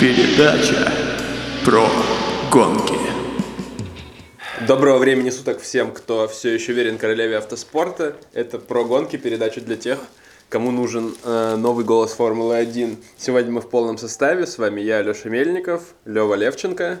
[0.00, 0.90] Передача
[1.62, 1.86] про
[2.50, 2.94] гонки.
[4.66, 8.16] Доброго времени суток всем, кто все еще верен королеве автоспорта.
[8.32, 9.98] Это про гонки, передача для тех,
[10.48, 12.96] кому нужен э, новый голос Формулы-1.
[13.18, 14.46] Сегодня мы в полном составе.
[14.46, 17.00] С вами я, Леша Мельников, Лева Левченко.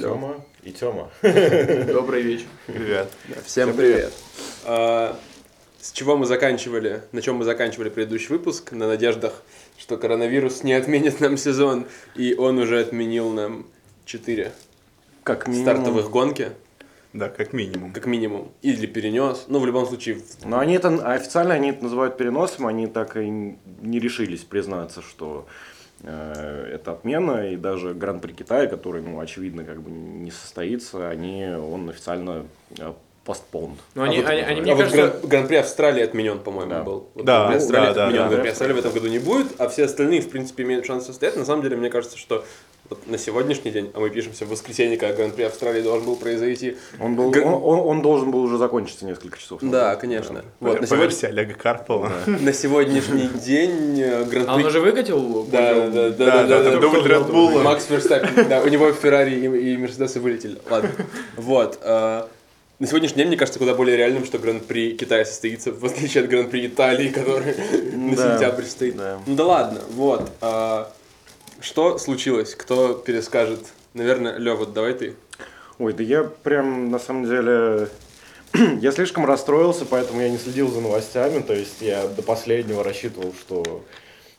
[0.00, 1.10] Тёма и Тёма.
[1.22, 2.46] Добрый вечер.
[2.68, 3.08] Привет.
[3.26, 4.12] Да, всем привет.
[4.64, 5.18] А,
[5.80, 8.72] с чего мы заканчивали, на чем мы заканчивали предыдущий выпуск?
[8.72, 9.42] На надеждах,
[9.78, 13.66] что коронавирус не отменит нам сезон, и он уже отменил нам
[14.04, 14.52] 4
[15.22, 15.64] Как минимум.
[15.66, 16.52] стартовых гонки,
[17.12, 17.92] Да, как минимум.
[17.92, 18.52] как минимум.
[18.62, 19.46] Или перенес.
[19.48, 23.28] Ну, в любом случае, Но они это официально они это называют переносом, они так и
[23.28, 25.46] не решились признаться, что
[26.02, 31.46] э, это отмена, и даже Гран-при Китая, который, ну, очевидно, как бы не состоится, они,
[31.46, 32.46] он официально
[33.26, 33.78] э, постпонд.
[33.94, 36.82] Но они, А вот они, они, А вот кажется, Гран- Гран-при Австралии отменен, по-моему, Да.
[36.82, 37.08] был.
[37.14, 38.28] Вот Да, Гран-при Австралии да, да, отменен, да.
[38.30, 41.38] Гран-при Австралии в этом году не будет, а все остальные, в принципе, имеют шанс состояться.
[41.40, 42.44] На самом деле, мне кажется, что
[42.88, 46.76] вот на сегодняшний день, а мы пишемся в воскресенье, когда Гран-при Австралии должен был произойти.
[47.00, 49.80] Он, был, Гр- он, он- он должен был уже закончиться несколько часов назад.
[49.80, 50.44] Да, конечно.
[50.60, 52.12] По, Вот, на, по сегодня- версии Олега Карпова.
[52.26, 54.64] на сегодняшний день э, а он Гран-при...
[54.66, 55.42] уже выкатил?
[55.50, 56.76] Да, да, да, Да, да, да, да, да.
[56.78, 57.60] дубль Red Bull.
[57.60, 60.56] Макс Верстаппен, да, у него Феррари и, и Мерседесы вылетели.
[60.70, 60.90] Ладно.
[61.36, 61.80] Вот.
[62.78, 66.30] На сегодняшний день, мне кажется, куда более реальным, что Гран-при Китая состоится, в отличие от
[66.30, 67.54] Гран-при Италии, который
[67.96, 68.96] на сентябрь стоит.
[69.26, 70.30] Ну да ладно, вот.
[70.42, 70.92] а,
[71.60, 72.54] что случилось?
[72.54, 73.60] Кто перескажет?
[73.94, 75.14] Наверное, Лёва, давай ты.
[75.78, 77.88] Ой, да я прям, на самом деле,
[78.80, 83.32] я слишком расстроился, поэтому я не следил за новостями, то есть я до последнего рассчитывал,
[83.40, 83.82] что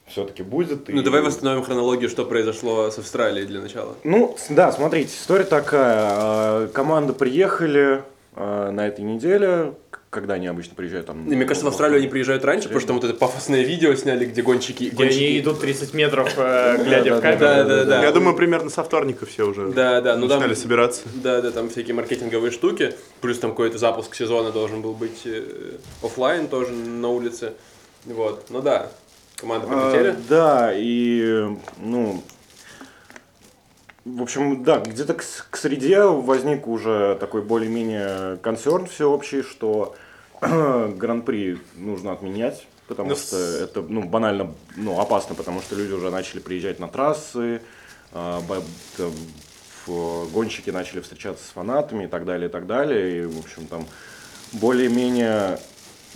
[0.06, 0.88] все-таки будет.
[0.90, 3.96] Ну и- давай восстановим хронологию, что произошло с Австралией для начала.
[4.04, 6.66] Ну, да, смотрите, история такая.
[6.66, 8.04] э, Команда приехали
[8.38, 9.74] на этой неделе,
[10.10, 11.30] когда они обычно приезжают там.
[11.30, 13.94] И мне кажется, в Австралию они приезжают раньше, потому что там вот это пафосное видео
[13.96, 14.86] сняли, где гонщики...
[14.86, 15.24] Где гонщики...
[15.24, 17.40] они идут 30 метров, э, глядя в камеру.
[17.40, 18.04] Да, да, да.
[18.04, 21.02] Я думаю, примерно со вторника все уже Да, да, ну начинали собираться.
[21.16, 25.44] Да, да, там всякие маркетинговые штуки, плюс там какой-то запуск сезона должен был быть э,
[26.02, 27.54] оффлайн тоже на улице.
[28.06, 28.90] Вот, ну да,
[29.36, 30.10] команда полетели.
[30.10, 31.48] А, да, и,
[31.80, 32.24] ну,
[34.16, 39.96] в общем, да, где-то к, к среде возник уже такой более-менее консерн всеобщий, что
[40.42, 46.10] гран-при нужно отменять, потому Ну, что это, ну, банально, ну, опасно, потому что люди уже
[46.12, 47.62] начали приезжать на трассы,
[48.14, 48.64] а, ба-
[48.96, 49.12] там,
[50.34, 53.86] гонщики начали встречаться с фанатами и так далее, и так далее, и, в общем, там
[54.54, 55.60] более-менее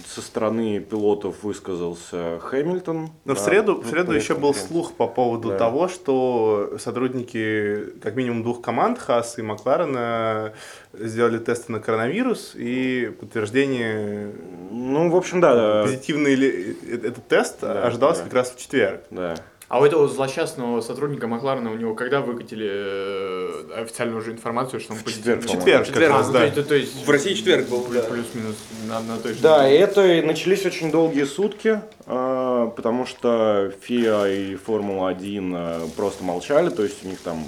[0.07, 3.09] со стороны пилотов высказался Хэмилтон.
[3.25, 5.57] Но в Да, среду, ну, в среду перед еще был слух по поводу Да.
[5.57, 10.53] того, что сотрудники как минимум двух команд, Хас и Макларена,
[10.94, 14.31] сделали тесты на коронавирус и подтверждение
[14.72, 18.25] Ну, в общем, да, да, позитивный ли э, этот тест Да, ожидался да.
[18.25, 19.01] как раз в четверг.
[19.09, 19.35] да.
[19.71, 24.91] А у этого злосчастного сотрудника Макларена у него когда выкатили э, официальную уже информацию, что
[24.91, 25.41] он четверг, позитивный?
[25.47, 25.61] по-моему.
[25.61, 26.11] Четверг, Четверг.
[26.11, 26.39] Раз, да.
[26.39, 28.09] то, есть- то есть В России четверг был, плюс- да.
[28.09, 28.55] плюс-минус
[28.89, 33.71] на, на той же Да, и это и начались очень долгие сутки, а, потому что
[33.79, 37.41] ФИА и Формула-1 а, просто молчали, то есть у них там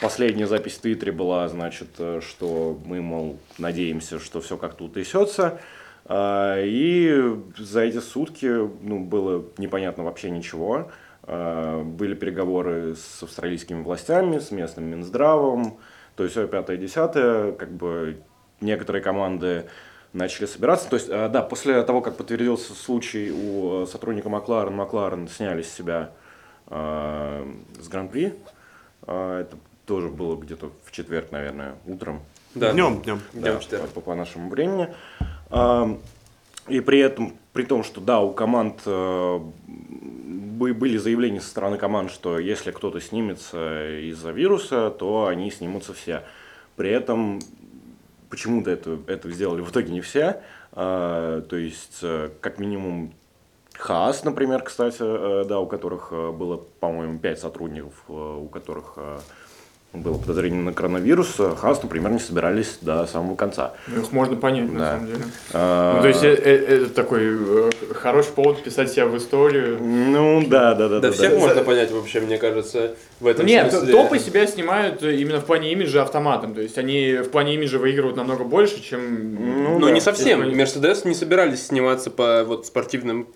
[0.00, 5.60] последняя запись в Твиттере была, значит, э, что мы, мол, надеемся, что все как-то утрясется.
[6.06, 10.90] А, И за эти сутки ну, было непонятно вообще ничего.
[11.26, 15.78] А, Были переговоры с австралийскими властями, с местным Минздравом,
[16.16, 18.18] то есть все пятое, десятое, как бы
[18.60, 19.66] некоторые команды
[20.12, 20.88] начали собираться.
[20.88, 25.62] То есть, э, да, после того, как подтвердился случай у э, сотрудника Макларен, Макларен сняли
[25.62, 26.12] с себя
[26.68, 27.46] э,
[27.80, 28.34] с Гран-при.
[29.06, 29.56] Э, это
[29.86, 32.20] тоже было где-то в четверг, наверное, утром.
[32.54, 32.72] Да.
[32.72, 33.20] Днем, днем.
[33.32, 33.88] Днем Да, четверг.
[33.90, 34.94] по, по нашему времени.
[35.50, 35.98] А,
[36.68, 39.40] И при этом, при том, что да, у команд э,
[40.54, 46.22] были заявления со стороны команд, что если кто-то снимется из-за вируса, то они снимутся все.
[46.76, 47.40] При этом
[48.30, 50.42] почему-то это, это сделали в итоге не все.
[50.72, 53.12] А, То есть, э, как минимум,
[53.74, 58.98] Хаас, например, кстати, э, да, у которых э, было, по-моему, пять сотрудников, у которых
[59.94, 63.74] было подозрение на коронавирус, э, Хаас, например, не собирались до самого конца.
[63.86, 64.90] Ну, Их можно понять, на Да.
[64.92, 65.18] самом деле.
[65.52, 69.78] А, Ну, то есть э- э- это такой э, хороший повод писать себя в историю.
[69.80, 71.00] Ну, да, да, да.
[71.00, 71.38] Да, да, всех да.
[71.38, 73.92] можно понять вообще, мне кажется, в этом Нет, смысле.
[73.92, 76.54] топы себя снимают именно в плане имиджа автоматом.
[76.54, 79.34] То есть они в плане имиджа выигрывают намного больше, чем...
[79.64, 79.92] Ну, Ну, да.
[79.92, 80.40] не совсем.
[80.56, 83.28] Мерседес не собирались сниматься по вот спортивным...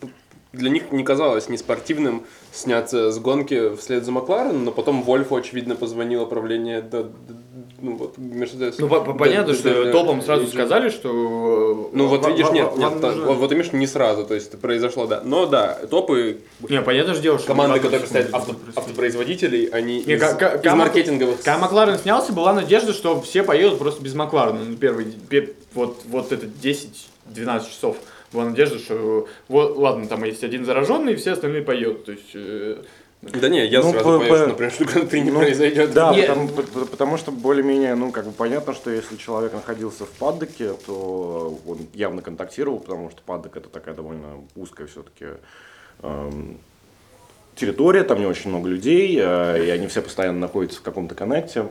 [0.52, 5.36] Для них не казалось не спортивным сняться с гонки вслед за Маклареном, но потом Вольфу,
[5.36, 7.10] очевидно, позвонило правление Д- Д-
[7.82, 8.78] ну вот Мерседес.
[8.78, 11.90] Ну, по- по- понятно, Да, что да, топом сразу и- сказали, что...
[11.92, 15.06] Ну вот видишь, нет, нет, нужно- вот, вот видишь, не сразу, то есть это произошло,
[15.06, 15.20] да.
[15.22, 17.46] Но да, топы, Не, понятно же дело, что...
[17.48, 21.36] команды, которые представляют авто- автопроизводителей, они Не, из, ка- из маркетинговых...
[21.42, 24.60] Когда Макларен снялся, была надежда, что все поедут просто без Макларена.
[24.64, 27.98] Ну, первый, пе- вот, вот это 10-12 часов.
[28.32, 32.04] Была надежда, что вот, ладно, там есть один зараженный, и все остальные поедут.
[32.04, 32.82] То есть, э,
[33.22, 35.92] Да не, я Ну, сразу по- понял, по- что, например, что Гран-при не Ну, произойдет.
[35.92, 40.04] Да, Не- потому, по- потому что более-менее, ну, как бы понятно, что если человек находился
[40.04, 45.26] в паддоке, то он явно контактировал, потому что паддок это такая довольно узкая все-таки
[47.56, 51.66] территория, там не очень много людей, э, и они все постоянно находятся в каком-то коннекте.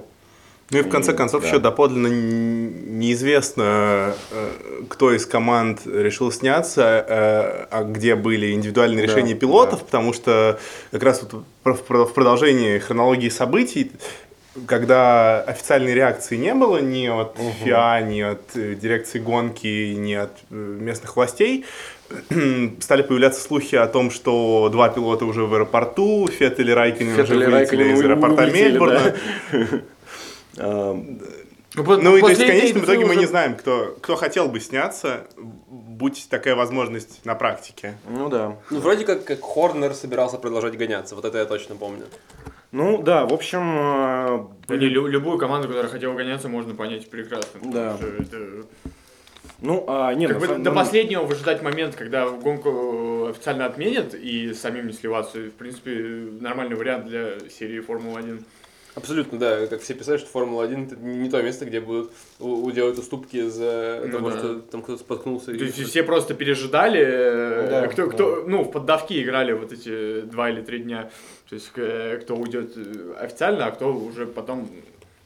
[0.69, 1.47] Ну и в конце концов да.
[1.47, 4.49] еще доподлинно неизвестно, э,
[4.89, 9.85] кто из команд решил сняться, э, а где были индивидуальные Да, решения пилотов, да.
[9.85, 10.59] потому что
[10.91, 13.91] как раз вот в про- в продолжении хронологии событий,
[14.65, 20.31] когда официальной реакции не было ни от ФИА, ни от э, дирекции гонки, ни от
[20.49, 21.65] местных властей,
[22.81, 27.33] стали появляться слухи о том, что два пилота уже в аэропорту, Феттель и Райконен уже
[27.35, 29.13] вылетели Райконен из аэропорта улетели, Мельбурна.
[29.51, 29.81] Эм,
[30.57, 34.47] вот Ну и то есть в конечном итоге мы уже- не знаем, кто, кто хотел
[34.49, 37.97] бы сняться, будь такая возможность на практике.
[38.09, 38.57] Ну да.
[38.71, 42.05] Ну, вроде как, как Хорнер собирался продолжать гоняться, вот это я точно помню.
[42.71, 43.61] Ну да, в общем,
[44.69, 47.59] э, не, лю- любую команду, которая хотела гоняться, можно понять прекрасно.
[47.63, 47.97] Да.
[48.19, 48.65] это-
[49.61, 54.13] ну, а, не, Как бы самом- до ну, последнего выжидать момент, когда гонку официально отменят
[54.13, 55.91] и самим не сливаться, в принципе,
[56.41, 58.43] нормальный вариант для серии Формулы-1.
[58.97, 62.11] Абсолютно, да, как все писали, что Формула-1 это не то место, где будут
[62.73, 64.37] делать уступки за Ну того, да.
[64.39, 65.45] что там кто-то споткнулся.
[65.45, 68.11] То есть все просто пережидали, э, Да, кто, да.
[68.11, 71.11] кто, ну, в поддавки играли вот эти два или три дня.
[71.47, 74.67] То есть э, кто уйдет э, официально, а кто уже потом,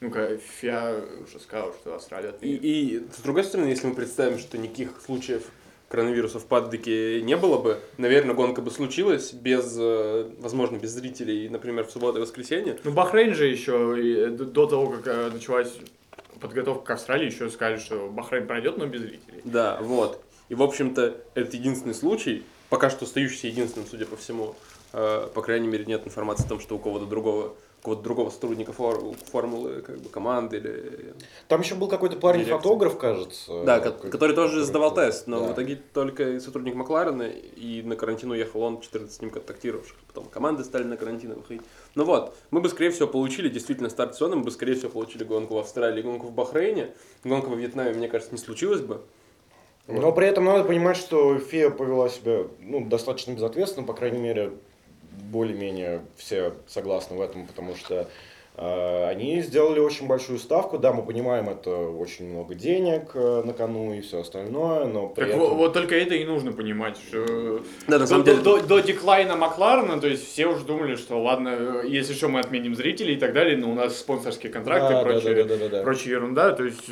[0.01, 4.57] ну-ка, ФИА уже сказал, что Австралия И, и с другой стороны, если мы представим, что
[4.57, 5.43] никаких случаев
[5.91, 11.49] коронавируса в паддоке не было бы, наверное, гонка бы случилась без, э, возможно, без зрителей,
[11.49, 12.77] например, в субботу и воскресенье.
[12.83, 15.73] Ну, Бахрейн же еще и до, того, как э, началась
[16.39, 19.41] подготовка к Австралии, еще сказали, что Бахрейн пройдет, но без зрителей.
[19.43, 20.23] Да, вот.
[20.47, 24.55] И, в общем-то, это единственный случай, пока что остающийся единственным, судя по всему.
[24.93, 28.29] Э, по крайней мере, нет информации о том, что у кого-то другого у кого-то другого
[28.29, 31.13] сотрудника фор- формулы, как бы команды или...
[31.47, 33.63] Там еще был какой-то парень-фотограф, кажется.
[33.63, 35.47] Да, ко- который тоже сдавал тест, но Да.
[35.47, 39.97] в итоге только сотрудник Макларена, и на карантин уехал он, 14 с ним контактировавших.
[40.07, 41.63] Потом команды стали на карантин выходить.
[41.95, 45.23] Ну вот, мы бы, скорее всего, получили действительно старт сезона, мы бы, скорее всего, получили
[45.23, 46.93] гонку в Австралии, гонку в Бахрейне.
[47.23, 49.01] Гонка во Вьетнаме, мне кажется, не случилось бы.
[49.87, 54.53] Но при этом надо понимать, что Фия повела себя ну, достаточно безответственно, по крайней мере,
[55.11, 58.07] более-менее все согласны в этом, потому что
[58.57, 60.77] э, они сделали очень большую ставку.
[60.77, 65.21] Да, мы понимаем, это очень много денег э, на кону и все остальное, но при
[65.21, 65.39] Так этом...
[65.41, 68.37] вот, вот только это и нужно понимать, что Да, на до, самом деле...
[68.41, 71.49] до, до- до деклайна Макларена, то есть все уже думали, что ладно,
[71.83, 75.01] э, если что, мы отменим зрителей и так далее, но у нас спонсорские контракты Да,
[75.01, 75.83] и да, прочее, да, да, да, да.
[75.83, 76.89] прочая ерунда, то есть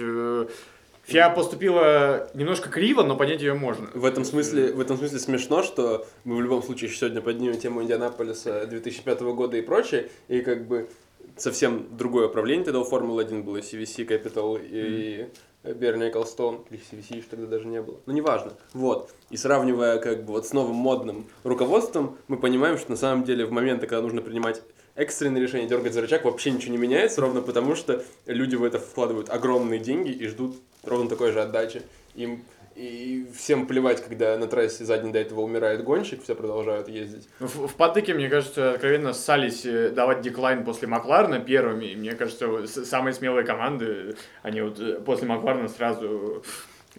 [1.10, 3.90] ФИА поступила немножко криво, но понять ее можно.
[3.96, 7.58] В этом смысле, в этом смысле смешно, что мы в любом случае еще сегодня поднимем
[7.58, 10.88] тему Индианаполиса 2005 года и прочее, и как бы
[11.36, 15.30] совсем другое управление тогда у Формулы-1 было, CVC Capital и
[15.64, 20.26] Берни Эклстоун, или CVC еще тогда даже не было, но неважно, вот, и сравнивая как
[20.26, 24.04] бы вот с новым модным руководством, мы понимаем, что на самом деле в моменты, когда
[24.04, 24.62] нужно принимать
[25.00, 28.80] экстренные решения, дергать за рычаг, вообще ничего не меняется, ровно потому что люди в это
[28.80, 31.82] вкладывают огромные деньги и ждут ровно такой же отдачи.
[32.16, 32.44] Им
[32.76, 37.28] и всем плевать, когда на трассе за день до этого умирает гонщик, все продолжают ездить.
[37.42, 41.88] Ну, В, в Паддеке, мне кажется, откровенно ссались э, давать деклайн после Макларена первыми.
[41.88, 46.42] И мне кажется, самые смелые команды, они вот э, после Макларена сразу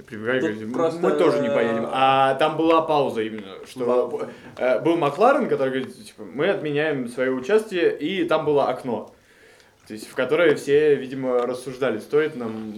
[0.07, 1.87] прибегали говорили, «Мы- просто- мы тоже не поедем.
[1.91, 7.31] А там была пауза именно, что э, был Макларен, который говорит, типа, мы отменяем свое
[7.33, 9.13] участие, и там было окно.
[9.87, 12.75] То есть, в которое все, видимо, рассуждали, стоит нам...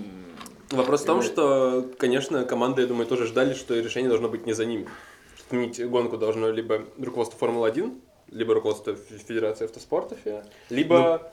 [0.70, 4.54] Вопрос в том, что, конечно, команды, я думаю, тоже ждали, что решение должно быть не
[4.54, 4.88] за ними.
[5.46, 7.94] Отменить гонку должно либо руководство Формулы-1,
[8.30, 10.16] либо руководство Фе- Федерации автоспорта,
[10.70, 11.30] либо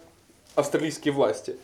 [0.55, 1.55] австралийские власти.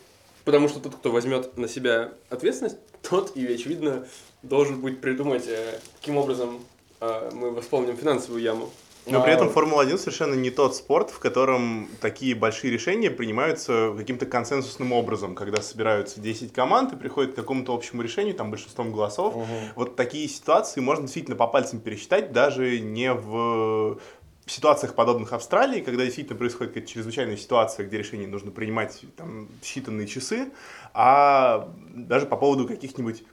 [0.46, 4.06] Потому что тот, кто возьмет на себя ответственность, тот и, очевидно,
[4.42, 6.60] должен будет придумать, э, каким образом
[7.00, 8.70] э, мы восполним финансовую яму.
[9.06, 13.92] Но при А, этом Формула-1 совершенно не тот спорт, в котором такие большие решения принимаются
[13.96, 18.92] каким-то консенсусным образом, когда собираются 10 команд и приходят к какому-то общему решению, там большинством
[18.92, 19.34] голосов.
[19.34, 19.46] Мгм.
[19.74, 23.98] Вот такие ситуации можно действительно по пальцам пересчитать, даже не в
[24.46, 29.48] в ситуациях, подобных Австралии, когда действительно происходит какая-то чрезвычайная ситуация, где решение нужно принимать там,
[29.60, 30.52] считанные часы,
[30.94, 33.24] а даже по поводу каких-нибудь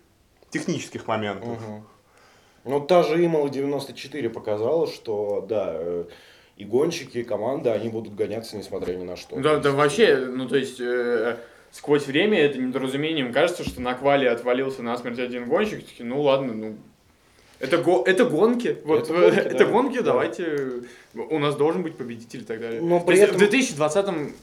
[0.50, 1.62] технических моментов.
[1.62, 1.88] Мгм.
[2.66, 6.06] Ну, та же Имала 94 показала, что, да, э,
[6.58, 9.40] и гонщики, и команды, они будут гоняться, несмотря ни на что.
[9.40, 11.38] Да, да вообще, ну то есть э,
[11.72, 16.54] сквозь время это недоразумением кажется, что на квале отвалился насмерть один гонщик, такие, ну ладно,
[16.54, 16.78] ну
[17.64, 19.66] это, го, это гонки, вот Это гонки, это да.
[19.66, 20.04] гонки, Да.
[20.04, 20.70] давайте,
[21.16, 22.82] у нас должен быть победитель и так далее.
[22.82, 24.34] Но То при есть этом- в 2020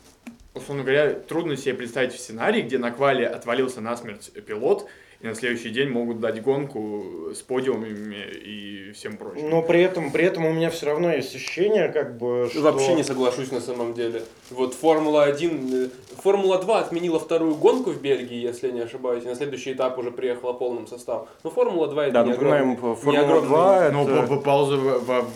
[0.54, 4.86] условно говоря, трудно себе представить сценарий, где на квале отвалился насмерть пилот,
[5.20, 9.50] и на следующий день могут дать гонку с подиумами и всем прочим.
[9.50, 12.62] Но при этом, при этом у меня все равно есть ощущение, как бы, что...
[12.62, 14.22] Вообще не соглашусь на самом деле.
[14.50, 15.88] Вот Формула-1, э,
[16.24, 20.10] Формула-2 отменила вторую гонку в Бельгии, если я не ошибаюсь, и на следующий этап уже
[20.10, 21.26] приехала полным составом.
[21.44, 24.22] Но Формула-2 это Да, не огромный- не Формула огромный- 2 Но это...
[24.22, 25.26] по- по- пауза в, в-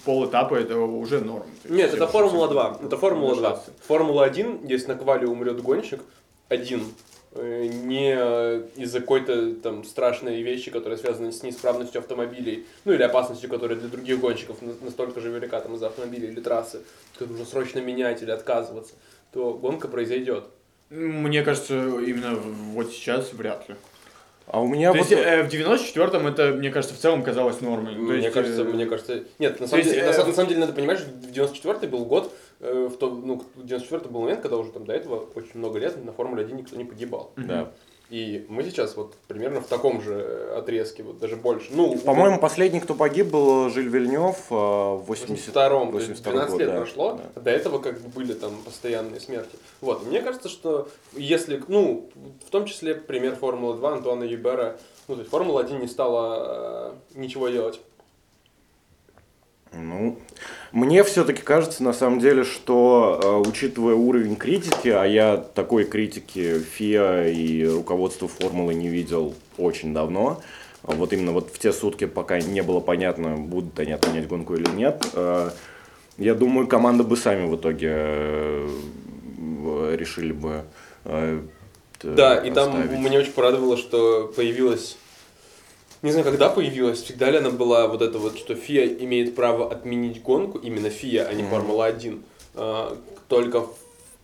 [0.00, 1.44] в пол этапа это уже норм.
[1.62, 2.78] То Нет, это Формула всё 2.
[2.84, 3.42] Это Формула 2.
[3.42, 3.72] дождаться.
[3.86, 6.00] Формула-1, если на квале умрет гонщик,
[6.48, 6.82] один,
[7.32, 8.12] э, не
[8.82, 13.88] из-за какой-то там страшной вещи, которая связана с неисправностью автомобилей, ну или опасностью, которая для
[13.88, 16.80] других гонщиков на- настолько же велика там из-за автомобиля или трассы,
[17.12, 18.94] которую нужно срочно менять или отказываться,
[19.32, 20.44] то гонка произойдет.
[20.88, 23.76] Мне кажется, именно вот сейчас вряд ли.
[24.52, 25.10] А у меня То вот...
[25.10, 27.94] есть э, в 94-м это, мне кажется, в целом казалось нормой.
[27.94, 30.26] То мне есть, кажется, э, мне кажется, нет, на самом, есть, деле, э, на, са-
[30.26, 34.10] на самом деле надо понимать, что в 94 был год, э, в то, ну, 94
[34.10, 36.84] был момент, когда уже там до этого очень много лет на Формуле 1 никто не
[36.84, 37.32] погибал.
[37.36, 37.70] Да.
[38.10, 41.68] И мы сейчас вот примерно в таком же э, отрезке, вот даже больше.
[41.70, 45.54] Ну, По-моему, последний, кто погиб, был Жиль Вильнев э, в 80...
[45.54, 46.76] 82-м, то есть 82 12 год, лет да.
[46.76, 47.40] прошло, Да.
[47.40, 49.56] до этого как бы были там постоянные смерти.
[49.80, 52.10] Вот, мне кажется, что если, ну,
[52.44, 54.76] в том числе пример Формулы 2 Антуана Юбера,
[55.06, 57.80] ну, то есть Формула-1 не стала э, ничего делать.
[59.72, 60.18] Ну,
[60.72, 66.58] мне все-таки кажется, на самом деле, что, э, учитывая уровень критики, а я такой критики
[66.58, 70.40] ФИА и руководства формулы не видел очень давно,
[70.82, 74.68] вот именно вот в те сутки, пока не было понятно, будут они отменять гонку или
[74.70, 75.50] нет, э,
[76.18, 78.68] я думаю, команда бы сами в итоге э,
[79.96, 80.64] решили бы
[82.02, 84.96] Да, и там меня очень порадовало, что появилась
[86.02, 89.70] не знаю, когда появилась, всегда ли она была вот это вот, что ФИА имеет право
[89.70, 91.50] отменить гонку, именно ФИА, а не Мгм.
[91.50, 92.22] Формула-1,
[92.54, 93.66] а, только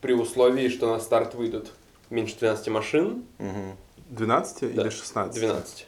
[0.00, 1.68] при условии, что на старт выйдут
[2.10, 3.76] меньше 12 машин, Мгм.
[4.10, 5.34] 12 Да, или 16?
[5.40, 5.86] 12.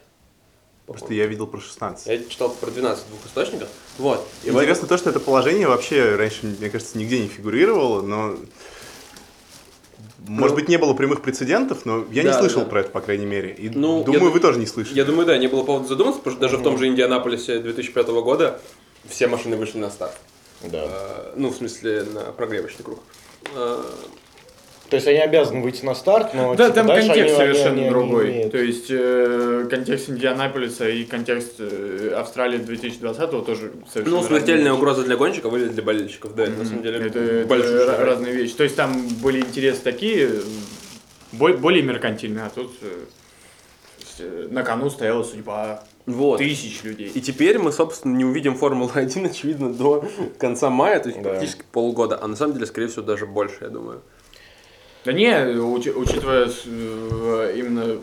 [0.87, 2.07] Просто я видел про 16.
[2.07, 3.69] Я читал про 12 в двух источниках.
[3.99, 4.27] Вот.
[4.43, 8.37] И Интересно то, что это положение вообще раньше, мне кажется, нигде не фигурировало, но...
[10.29, 12.67] Может быть, не было прямых прецедентов, но я не Да, слышал да.
[12.69, 13.53] про это, по крайней мере.
[13.53, 14.97] И Ну, думаю, я вы тоже не слышали.
[14.97, 18.07] Я думаю, да, не было повода задуматься, потому что даже в том же Индианаполисе 2005
[18.09, 18.61] года
[19.09, 20.17] все машины вышли на старт.
[20.63, 20.85] Да.
[20.89, 23.01] Э, Ну, в смысле, на прогревочный круг.
[23.55, 23.83] Э,
[24.91, 27.53] То есть они обязаны выйти на старт, но Да, типа, там дальше контекст они- они-
[27.55, 28.31] совершенно они другой.
[28.31, 28.53] имеют.
[28.53, 35.03] То есть э, контекст Индианаполиса и контекст э, Австралии 2020 тоже совершенно Ну, смертельная угроза
[35.05, 38.01] для гонщиков или для болельщиков, да, это на самом деле это, это шаг.
[38.01, 38.55] разные вещи.
[38.55, 40.31] То есть там были интересы такие,
[41.33, 43.05] бо- более меркантильные, а тут э,
[44.21, 46.39] э, на кону стояла судьба Вот.
[46.39, 47.11] тысяч людей.
[47.15, 50.05] И теперь мы, собственно, не увидим Формулу-1, очевидно, до
[50.39, 51.29] конца мая, то есть Да.
[51.29, 54.01] практически полгода, а на самом деле, скорее всего, даже больше, я думаю.
[55.09, 57.97] Да не, учи- учитывая с- э, именно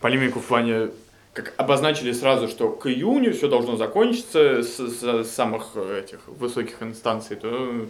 [0.00, 0.90] полемику в плане,
[1.32, 6.80] как обозначили сразу, что к июню все должно закончиться с, с самых э, этих высоких
[6.80, 7.86] инстанций, то э,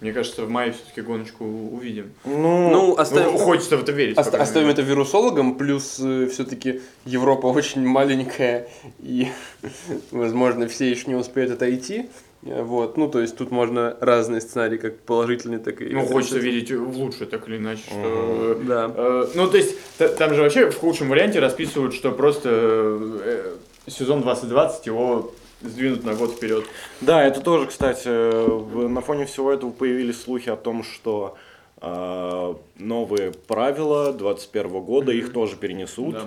[0.00, 2.12] мне кажется, в мае все-таки гоночку увидим.
[2.24, 4.16] Ну, Ну, оставим, Ну, хочется в это верить.
[4.16, 4.80] оста- оставим мере.
[4.80, 5.96] это вирусологам, плюс
[6.30, 8.66] все-таки Европа очень маленькая,
[9.00, 9.28] и,
[10.10, 12.08] возможно, все еще не успеют отойти.
[12.42, 15.86] Э, Вот, ну, то есть тут можно разные сценарии, как положительные, так и...
[15.90, 17.94] Ну, хочется верить в лучшее, так или иначе, что...
[17.94, 18.90] э, Да.
[18.94, 23.54] э, ну, то есть, та- там же вообще в худшем варианте расписывают, что просто э,
[23.86, 26.64] сезон 2020 его сдвинут на год вперед.
[27.02, 31.36] Да, это тоже, кстати, на фоне всего этого появились слухи о том, что
[31.82, 36.22] э, новые правила 21 года их тоже перенесут, Да.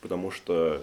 [0.00, 0.80] потому что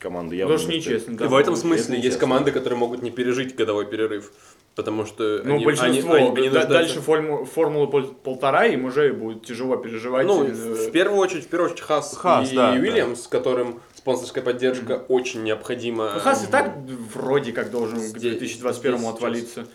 [0.00, 0.54] команда явно...
[0.56, 0.84] Успеет.
[0.86, 1.28] нечестно, И да.
[1.28, 2.20] в этом это смысле есть нечестно.
[2.20, 4.32] команды, которые могут не пережить годовой перерыв,
[4.74, 6.14] потому что Ну, они, большинство.
[6.14, 10.26] они- они- они Да- Дальше форму- формулы пол- полтора, им уже будет тяжело переживать.
[10.26, 14.42] Ну, э, в первую очередь, в первую очередь Хас, Хас, и да, Уильямс, которым спонсорская
[14.42, 16.12] поддержка очень необходима.
[16.14, 16.74] Ну, Хас и так
[17.14, 19.66] вроде как должен к Здесь- 2021 здесь отвалиться.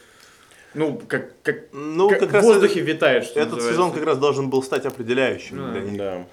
[0.74, 3.74] Ну, как, как, Ну, как как в раз воздухе витает, что Этот называется.
[3.82, 5.98] сезон как раз должен был стать определяющим Ну, для них.
[5.98, 6.26] Да.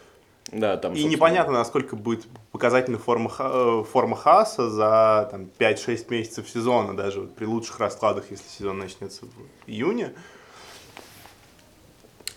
[0.53, 6.11] Да, там, И собственно, непонятно, насколько будет показательна форма, э, форма Хааса за там, 5-6
[6.11, 10.13] месяцев сезона, даже вот при лучших раскладах, если сезон начнется в июне.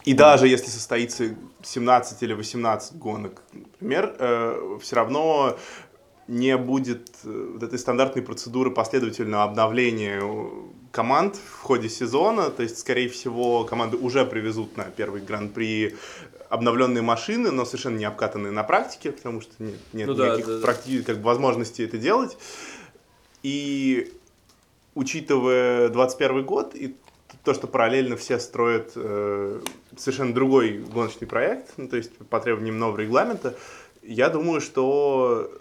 [0.05, 5.57] И даже если состоится 17 или 18 гонок, например, все равно
[6.27, 10.49] не будет э, вот этой стандартной процедуры последовательного обновления э,
[10.95, 12.49] команд в ходе сезона.
[12.49, 15.97] То есть, скорее всего, команды уже привезут на первый гран-при
[16.47, 20.59] обновленные машины, но совершенно не обкатанные на практике, потому что нет, нет Ну никаких да,
[20.59, 20.67] да.
[20.67, 22.37] практи- как бы, возможностей это делать.
[23.43, 24.13] И
[24.93, 26.95] учитывая 21 год и
[27.43, 29.59] то, что параллельно все строят э,
[29.97, 33.53] совершенно другой гоночный проект, ну, то есть по требованиям нового регламента,
[34.01, 35.51] я думаю, что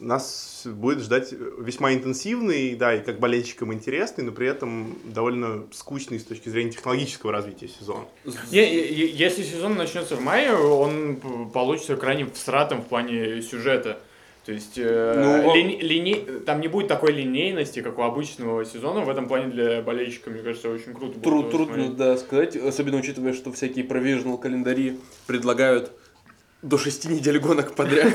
[0.00, 6.18] нас будет ждать весьма интенсивный, да, и как болельщикам интересный, но при этом довольно скучный
[6.20, 8.04] с точки зрения технологического развития сезон.
[8.50, 11.16] Если сезон начнется в мае, он
[11.52, 13.98] получится крайне всратым в плане сюжета.
[14.44, 19.00] То есть э, Ну, он- лини- там не будет такой линейности, как у обычного сезона.
[19.00, 21.96] В этом плане для болельщика, мне кажется, очень круто будет Тру- трудно, смотреть.
[21.96, 25.90] да, сказать, особенно учитывая, что всякие provisional календари предлагают
[26.66, 28.12] до шести недель гонок подряд.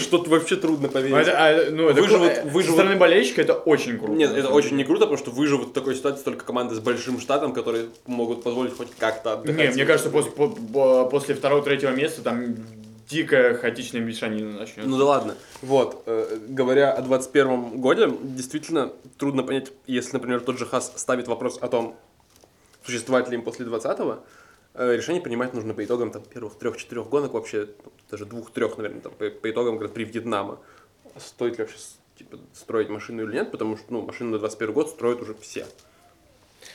[0.00, 1.16] Что-то вообще трудно поверить.
[1.26, 4.12] это, а, ну, это Выживут- выживут- Со стороны болельщика это очень круто.
[4.14, 7.20] Нет, это очень не круто, потому что выживут в такой ситуации только команды с большим
[7.20, 9.70] штатом, которые могут позволить хоть как-то отдыхать.
[9.70, 12.56] Не, мне кажется, после, по- по- после второго-третьего места там
[13.08, 14.88] дикая хаотичная мешанина начнется.
[14.88, 15.34] Ну да ладно.
[15.62, 21.26] Вот, э, говоря о 21 годе, действительно трудно понять, если, например, тот же Хас ставит
[21.26, 21.96] вопрос о том,
[22.84, 24.16] существовать ли им после 20-го, э,
[24.78, 29.12] решение принимать нужно по итогам там, первых трех-четырех гонок, вообще ну, даже двух-трех, наверное, там,
[29.12, 30.58] по, по итогам Гран-при Вьетнама.
[31.16, 31.78] Стоит ли вообще
[32.16, 35.66] типа, строить машину или нет, потому что ну, машину на 21 год строят уже все.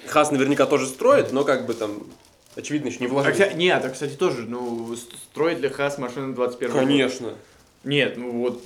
[0.08, 2.04] Хас наверняка тоже строит, но как бы там,
[2.56, 3.32] очевидно, еще не А, вложил.
[3.32, 6.86] кстати, нет, а, кстати, тоже, ну, строит ли Хас машину 21 года?
[6.86, 7.34] Конечно.
[7.84, 8.62] Нет, ну вот,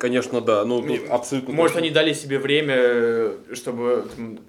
[0.00, 0.64] Конечно, да.
[0.64, 1.86] Ну, тут Мне- абсолютно может, точно.
[1.86, 4.06] они дали себе время, э, чтобы,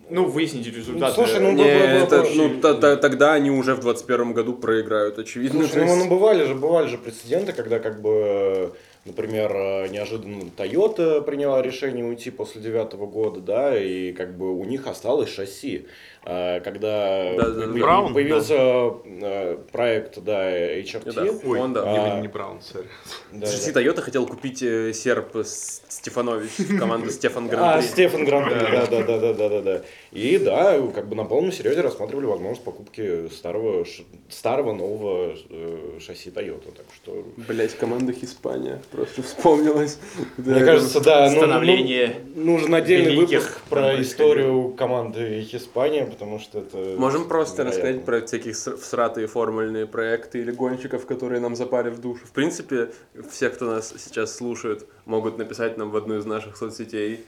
[0.10, 1.13] ну, выяснить результаты.
[1.17, 1.63] Ну, слушай, ну, Не,
[2.03, 5.67] это, ну, та- та- тогда они уже в 21 году проиграют, очевидно.
[5.67, 8.72] Слушай, ну, ну, бывали же, бывали же прецеденты, когда как бы,
[9.03, 14.63] например, э, неожиданно Toyota приняла решение уйти после девятого года, да, и как бы у
[14.63, 15.86] них осталось шасси.
[16.23, 17.73] Э, Когда Да, да, да.
[17.73, 21.83] Браун, появился э, проект, да, HRT, Да, Ой, Honda.
[21.83, 22.85] А, не, не Браун, сори.
[23.31, 23.81] да, Шасси да.
[23.81, 27.87] Toyota хотел купить э, серп Стефанович, команда Стефан А, Гран-при.
[27.87, 29.81] Стефан Гран-при, да, да, да, да, да, да, да.
[30.11, 33.83] И да, как бы на полном серьезе рассматривали возможность покупки старого,
[34.29, 37.25] старого нового э, шасси Toyota, так что...
[37.37, 39.98] Блять, команда Испания просто вспомнилась.
[40.37, 46.37] Да, Мне кажется, да, ну, Становление ну, нужен отдельный выпуск про историю команды Испания, потому
[46.39, 46.77] что это...
[46.97, 47.81] Можем просто невероятно.
[47.87, 52.25] рассказать про всякие с- всратые формульные проекты или гонщиков, которые нам запали в душу.
[52.25, 52.91] В принципе,
[53.29, 57.25] все, кто нас сейчас слушает, могут написать нам в одну из наших соцсетей.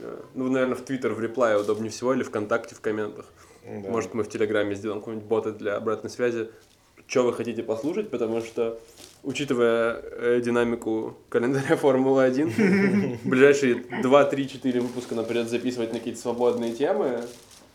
[0.00, 3.26] Э, Ну, наверное, в Твиттер, в реплае удобнее всего, или ВКонтакте в комментах.
[3.64, 3.88] Да.
[3.90, 6.48] Может, мы в Телеграме сделаем какой-нибудь боты для обратной связи.
[7.06, 8.78] Что вы хотите послушать, потому что,
[9.22, 16.20] учитывая э, динамику календаря Формулы-1, ближайшие 2, 3, 4 выпуска нам придется записывать на какие-то
[16.20, 17.20] свободные темы,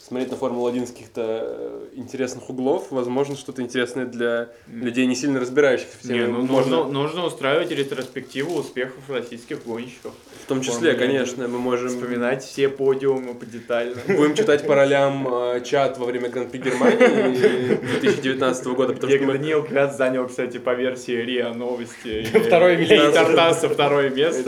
[0.09, 5.39] смотреть на Формулу-1 с каких-то э, интересных углов, возможно, что-то интересное для людей, не сильно
[5.39, 6.21] разбирающихся в теме.
[6.21, 10.13] Не, ну, можно, нужно, нужно устраивать ретроспективу успехов российских гонщиков.
[10.43, 11.89] в том числе, Формуле конечно, мы можем...
[11.89, 14.01] Вспоминать все подиумы детально.
[14.07, 19.31] Будем читать по ролям э, чат во время Гран-при Германии 2019 года, потому Где что
[19.33, 22.23] Даниил Кац занял, кстати, по версии РИА новости.
[22.47, 22.95] Второе место.
[22.95, 24.43] И Тартаса второе место.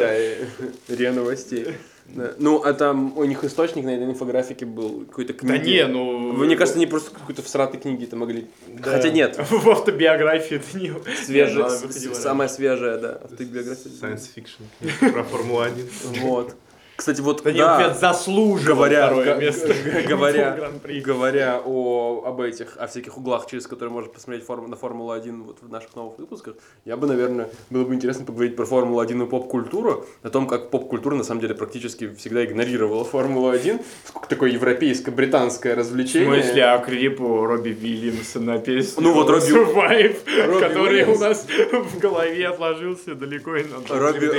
[0.88, 1.68] Да, РИА новостей.
[2.16, 2.34] Да.
[2.38, 5.70] Ну, а там у них источник на этой инфографике был какой-то Да книги.
[5.78, 6.34] не, ну...
[6.34, 8.48] Вы, мне кажется, они просто какой-то всратой книги это могли.
[8.82, 11.02] Хотя нет, В автобиографии Даниила.
[11.24, 13.92] свежая, Нет, она с- выходила самая свежая, да, автобиография.
[13.92, 16.20] Science fiction про Формулу-1.
[16.22, 16.56] Вот.
[17.02, 19.74] Кстати, вот да, Кац заслуживал говоря, второе место.
[20.08, 24.76] говоря, в говоря о, об этих, о всяких углах, через которые можно посмотреть форму, на
[24.76, 29.24] Формулу-1 вот в наших новых выпусках, я бы, наверное, было бы интересно поговорить про Формулу-1
[29.26, 34.52] и поп-культуру, о том, как поп-культура, на самом деле, практически всегда игнорировала Формулу-1, сколько такое
[34.52, 36.44] европейско-британское В развлечение.
[36.44, 41.20] смысле, а клипу Робби Вильямса на песню Ну вот Робби- Survive, Робби который у Уильямс.
[41.20, 43.98] нас в голове отложился далеко и надолго.
[43.98, 44.30] Робби,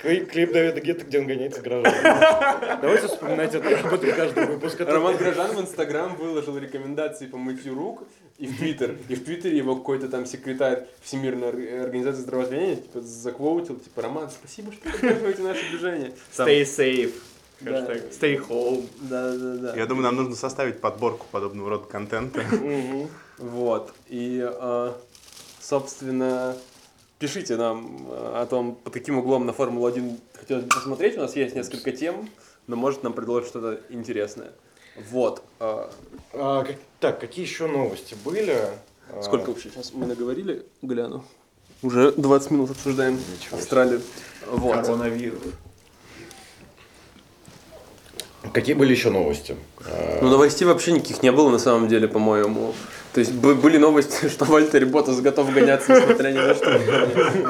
[0.00, 2.78] Клип клип Давида Гетта, где он гоняется с гражданами.
[2.82, 4.80] Давайте вспоминать это, об этом каждый выпуск.
[4.80, 8.02] Это- Роман Грожан в Инстаграм выложил рекомендации по мытью рук
[8.38, 8.96] и в Твиттер.
[9.08, 14.30] И в Твиттере его какой-то там секретарь Всемирной ор- организации здравоохранения типа, заквоутил, типа, Роман,
[14.30, 16.12] спасибо, что поддерживаете наше движение.
[16.36, 17.12] Stay safe.
[17.60, 17.86] Да.
[18.10, 18.86] Stay home.
[19.00, 19.76] Да, да, да.
[19.76, 22.42] Я думаю, нам нужно составить подборку подобного рода контента.
[23.38, 23.92] Вот.
[24.08, 24.94] И, а,
[25.60, 26.54] Собственно,
[27.18, 31.16] пишите нам э, о том, под каким углом на Формулу-1 хотелось бы посмотреть.
[31.16, 32.28] У нас есть несколько тем,
[32.66, 34.52] но может нам предложить что-то интересное.
[35.10, 35.42] Вот.
[35.60, 35.88] э,
[36.34, 38.58] А, как- так, какие еще новости были?
[39.10, 40.64] А, Сколько вообще сейчас мы наговорили?
[40.82, 41.24] Гляну.
[41.82, 43.18] Уже 20 минут обсуждаем
[43.52, 44.00] Австралию.
[44.46, 44.74] Вот.
[44.86, 45.40] Коронавирус.
[48.52, 49.56] Какие были еще новости?
[49.84, 52.74] А, Ну, новостей вообще никаких не было на самом деле, по-моему.
[53.16, 56.78] То есть бы- были новости, что Вальтери Ботас готов гоняться, несмотря ни на что.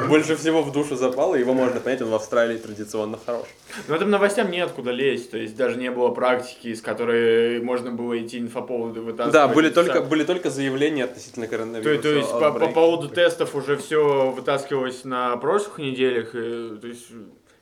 [0.09, 3.49] Больше всего в душу запало, его можно понять, он в Австралии традиционно хорош.
[3.89, 8.17] Но этим новостям неоткуда лезть, то есть даже не было практики, из которой можно было
[8.17, 9.33] идти инфоповоды вытаскивать.
[9.33, 12.01] Да, были только, были только заявления относительно То, коронавируса.
[12.01, 16.29] то есть по, по поводу тестов уже все вытаскивалось на прошлых неделях.
[16.37, 17.09] и, то есть,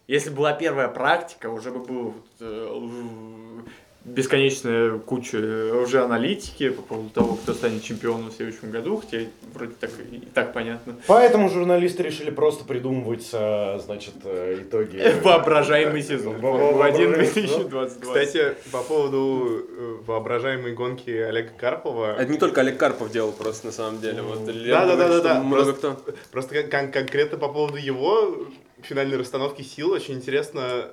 [0.08, 2.68] если была первая практика, уже бы было вот, э,
[4.04, 5.38] бесконечная куча
[5.82, 10.18] уже аналитики по поводу того, кто станет чемпионом в следующем году, хотя вроде так и
[10.34, 10.96] так понятно.
[11.06, 15.02] Поэтому журналисты решили просто придумывать, а, значит, э, итоги.
[15.24, 16.38] Воображаемый сезон.
[16.38, 18.00] Во- во- Формула-1 воображаемый 2022.
[18.00, 22.16] Кстати, по поводу э, воображаемой гонки Олега Карпова.
[22.18, 24.20] Это не только Олег Карпов делал просто на самом деле.
[24.22, 25.40] Вот, Да, да, да, да.
[25.40, 26.12] Много Просто- кто.
[26.30, 28.46] Просто кон- кон- конкретно по поводу его
[28.82, 30.90] финальной расстановки сил очень интересно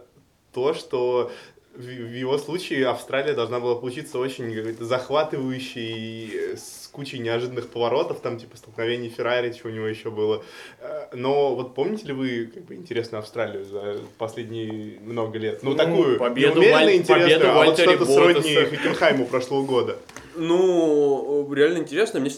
[0.54, 1.32] то, что
[1.76, 8.38] в его случае Австралия должна была получиться очень захватывающей, э, с кучей неожиданных поворотов, там
[8.38, 10.44] типа столкновений Феррари, чего у него еще было.
[10.80, 15.64] Э, Но вот помните ли вы как бы интересную Австралию за последние много лет?
[15.64, 18.56] Ну, Ну, такую победу не умеренно Валь- интересную, победу а вот что-то сродни.
[18.56, 19.98] Хокенхайму прошлого года.
[20.36, 22.20] Ну, реально интересно.
[22.20, 22.32] Мне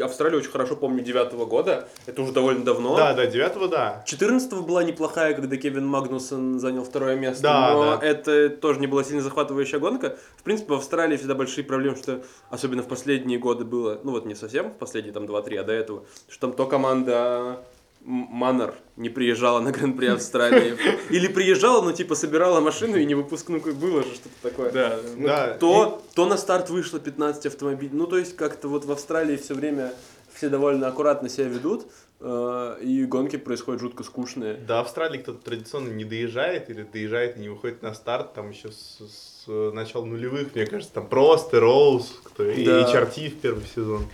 [0.00, 1.88] Австралию очень хорошо помню девятого года.
[2.06, 2.96] Это уже довольно давно.
[2.96, 4.02] Да, да, девятого, да.
[4.06, 8.06] 14 была неплохая, когда Кевин Магнусон занял второе место, Да, но да.
[8.06, 10.16] это тоже не была сильно захватывающая гонка.
[10.36, 14.26] В принципе, в Австралии всегда большие проблемы, что особенно в последние годы было, ну вот
[14.26, 17.58] не совсем в последние там 2-3, а до этого, что там то команда
[18.04, 20.76] Маннер не приезжала на Гран-при Австралии.
[21.10, 24.70] Или приезжала, но типа собирала машину и не выпускну, было же что-то такое.
[24.72, 25.56] Да, да.
[25.58, 27.90] То, то на старт вышло 15 автомобилей.
[27.92, 29.92] Ну, то есть, как-то вот в Австралии все время
[30.34, 31.86] все довольно аккуратно себя ведут,
[32.20, 34.54] э, и гонки происходят жутко скучные.
[34.54, 38.70] До Австралии кто-то традиционно не доезжает или доезжает и не выходит на старт, там еще
[38.72, 42.82] с, с начала нулевых, мне кажется, там просто Роуз, кто и Да.
[42.92, 44.06] HRT в первый сезон.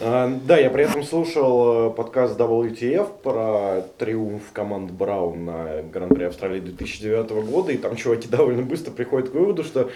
[0.00, 6.24] А, Да, я при этом слушал э, подкаст WTF про триумф команд Браун на Гран-при
[6.24, 9.90] Австралии 2009 года, и там чуваки довольно быстро приходят к выводу, что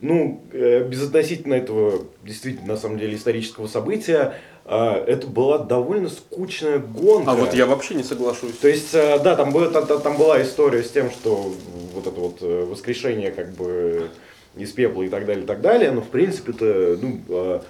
[0.00, 4.34] ну, э, безотносительно этого действительно, на самом деле, исторического события,
[4.66, 7.30] э, это была довольно скучная гонка.
[7.30, 8.58] А вот я вообще не соглашусь.
[8.58, 11.54] То есть, да, там, было, там, была история с тем, что
[11.94, 14.10] вот это вот воскрешение как бы
[14.56, 17.62] из пепла и так далее, и так далее, но в принципе-то, ну,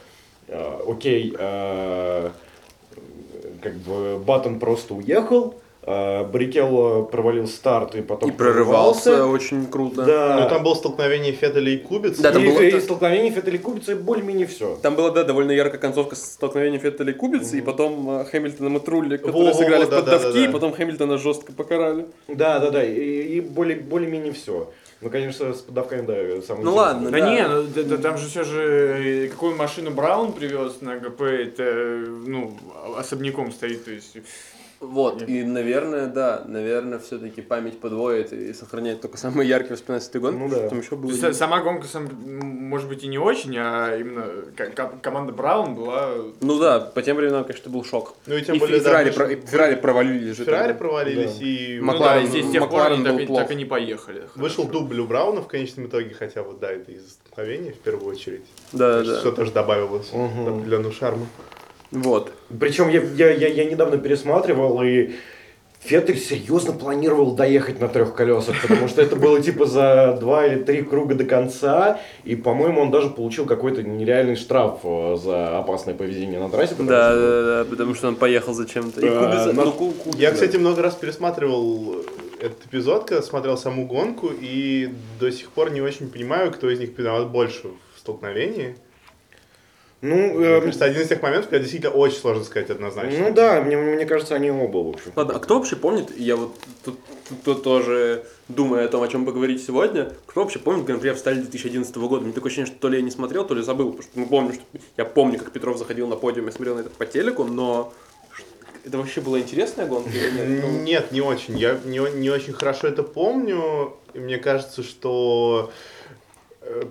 [0.49, 2.31] э, окей, э,
[3.63, 10.05] как бы Баттон просто уехал, э, Баррикелло провалил старт и потом И прорывался очень круто.
[10.05, 10.41] Да.
[10.43, 12.23] Ну там было столкновение Феттеля и Кубица.
[12.23, 14.77] Да, там и, было- и столкновение Феттеля и Кубица, и более-менее все.
[14.83, 18.81] Там была, да, довольно яркая концовка с столкновением Феттеля и Кубицы, и потом Хэмилтоном и
[18.81, 20.19] Трулли, которые Во-во-во, сыграли в да-да-да-да.
[20.25, 22.07] поддавки, и потом Хэмилтона жестко покарали.
[22.29, 22.93] Да, да, да, и,
[23.37, 24.71] и более, более-менее все.
[25.01, 27.31] Ну, конечно, с подавками, да, самое Ну ладно, Да, Да.
[27.31, 31.23] не, ну да- да там же все же э, какую машину Браун привез на ГП,
[31.23, 32.59] это э, ну
[32.97, 34.17] особняком стоит, то есть
[34.81, 40.09] Вот, и, наверное, да, наверное, все-таки память подводит и сохраняет только самые яркие воспоминания с
[40.09, 40.39] этой гонки.
[40.39, 40.69] Ну да.
[40.69, 41.11] Там еще было...
[41.11, 45.75] есть, Сама гонка, сам, может быть, и не очень, а именно ко- ко- команда Браун
[45.75, 46.11] была...
[46.41, 48.15] Ну да, по тем временам, конечно, был шок.
[48.27, 50.45] Ну и тем И, более, и да, Феррари, мы про- и Феррари провалились же.
[50.45, 50.79] Феррари тогда.
[50.79, 51.45] провалились Да.
[51.45, 53.41] и Ну Макларен да, и был- тех пор Макларен они был так, плох.
[53.41, 54.23] так и не поехали.
[54.37, 58.13] вышел дубль у Брауна в конечном итоге, хотя вот да, это из-за столкновения в первую
[58.15, 58.45] очередь.
[58.73, 59.33] Да, да.
[59.33, 60.57] тоже добавилось Мгм.
[60.57, 61.27] определенного шарма.
[61.91, 62.33] Вот.
[62.61, 65.13] Причем я, я, я, я недавно пересматривал, и
[65.81, 70.63] Феттель серьезно планировал доехать на трех колесах, потому что это было типа за два или
[70.63, 75.95] три круга до конца, и, по-моему, он даже получил какой-то нереальный штраф э, за опасное
[75.95, 76.71] поведение на трассе.
[76.73, 79.01] потому Да, что- да, да, потому что он поехал зачем-то.
[79.55, 82.05] Но- ну, Я, кстати, много раз пересматривал
[82.41, 86.81] этот эпизод, когда смотрел саму гонку, и до сих пор не очень понимаю, кто из
[86.81, 88.75] них виноват больше в столкновении.
[90.01, 93.19] Ну, Мне э, кажется, один из тех моментов, когда действительно очень сложно сказать однозначно.
[93.19, 95.13] ну да, мне, мне кажется, они оба, в общем.
[95.17, 99.09] Ладно, а кто вообще помнит, я вот тут, тут- тут тоже думаю о том, о
[99.09, 102.25] чем поговорить сегодня, кто вообще помнит Гран-при Австралии 2011 года?
[102.25, 104.27] Мне такое ощущение, что то ли я не смотрел, то ли забыл, потому что мы
[104.27, 104.63] помним, что
[104.97, 107.93] я помню, как Петров заходил на подиум, я смотрел на это по телеку, но
[108.85, 110.63] это вообще была интересная гонка или нет?
[110.63, 111.59] Ну, Нет, не очень.
[111.59, 113.95] Я не, не очень хорошо это помню.
[114.15, 115.71] И мне кажется, что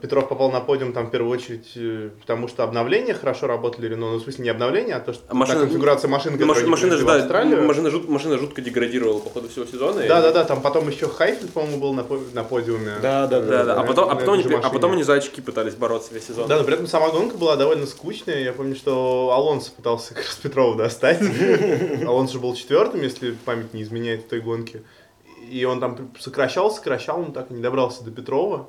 [0.02, 4.12] Петров попал на подиум там в первую очередь, э, потому что обновления хорошо работали Рено.
[4.12, 6.60] Ну, в смысле, не обновления, а то, что А машина- та конфигурация машин, Ну, маш-
[6.60, 7.63] они машина, да, Австралию.
[7.63, 10.02] машина, жут- машина жутко деградировала по ходу всего сезона.
[10.02, 12.94] и- Да, да, да, там потом еще Хайфельд, по-моему, был на, на подиуме.
[13.02, 15.13] Да, да, Да, да, а на- потом, а, потом они, этой а потом они за
[15.13, 16.48] очки пытались бороться весь сезон.
[16.48, 18.40] Да, но при этом сама гонка была довольно скучная.
[18.44, 21.20] Я помню, что Алонсо пытался как раз Петрова достать.
[22.06, 24.82] Алонсо же был четвертым, если память не изменяет в той гонке.
[25.52, 28.68] И он там сокращал, сокращал, он так и не добрался до Петрова.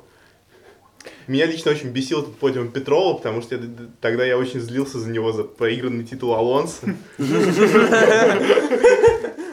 [1.26, 3.62] Меня лично очень бесил этот подиум Петрова, потому что я
[4.00, 6.86] тогда я очень злился за него, за проигранный титул Алонсо.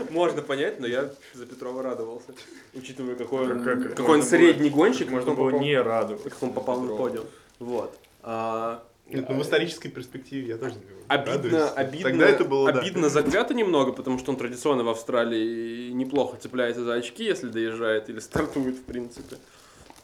[0.09, 2.33] Можно понять, но я за Петрова радовался.
[2.73, 5.77] Учитывая, какой он, Как- как- какой он средний гонщик, Можно как он было попал- не
[5.81, 6.29] радоваться.
[6.29, 7.25] как он попал на подиум.
[7.59, 7.97] Вот.
[8.23, 10.75] А, Нет, ну, в исторической перспективе я тоже
[11.07, 11.71] обидно, радуюсь.
[11.75, 12.79] обидно, Тогда это было, да.
[12.79, 17.49] обидно за Квята немного, потому что он традиционно в Австралии неплохо цепляется за очки, если
[17.49, 19.35] доезжает или стартует, в принципе.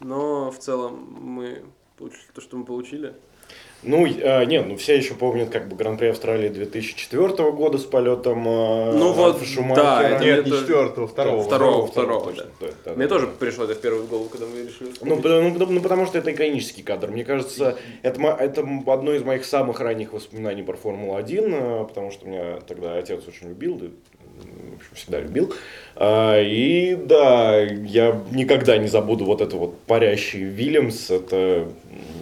[0.03, 1.63] Но в целом мы
[1.97, 3.13] получили то, что мы получили.
[3.83, 8.47] Ну, э, нет, ну все еще помнят как бы Гран-при Австралии 2004 года с полетом
[8.47, 9.83] э, Ну вот, Шумахера.
[9.83, 11.43] да, это Нет, мне не то- четвертого, второго.
[11.43, 13.15] Второго, второго, точно, да, да, Мне да.
[13.15, 14.91] тоже пришло это в первую голову, когда мы решили.
[15.01, 17.09] Ну, ну, ну, потому что это иконический кадр.
[17.09, 22.27] Мне кажется, это, это одно из моих самых ранних воспоминаний про Формулу-1, э, потому что
[22.27, 25.51] меня тогда отец очень любил, да, в общем, всегда любил.
[25.51, 25.55] А,
[25.99, 31.09] И да, я никогда не забуду вот это вот парящий Вильямс.
[31.09, 31.67] Это,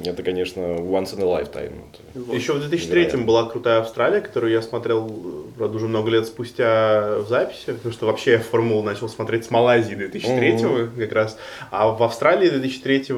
[0.06, 1.74] это конечно, once in a lifetime.
[2.14, 2.36] Вот.
[2.36, 7.18] Еще в 2003 была крутая Австралия, которую я смотрел, э, правда, уже много лет спустя
[7.20, 11.38] в записи, потому что вообще я формулу начал смотреть с Малайзии 2003 как раз.
[11.72, 13.14] А в Австралии 2003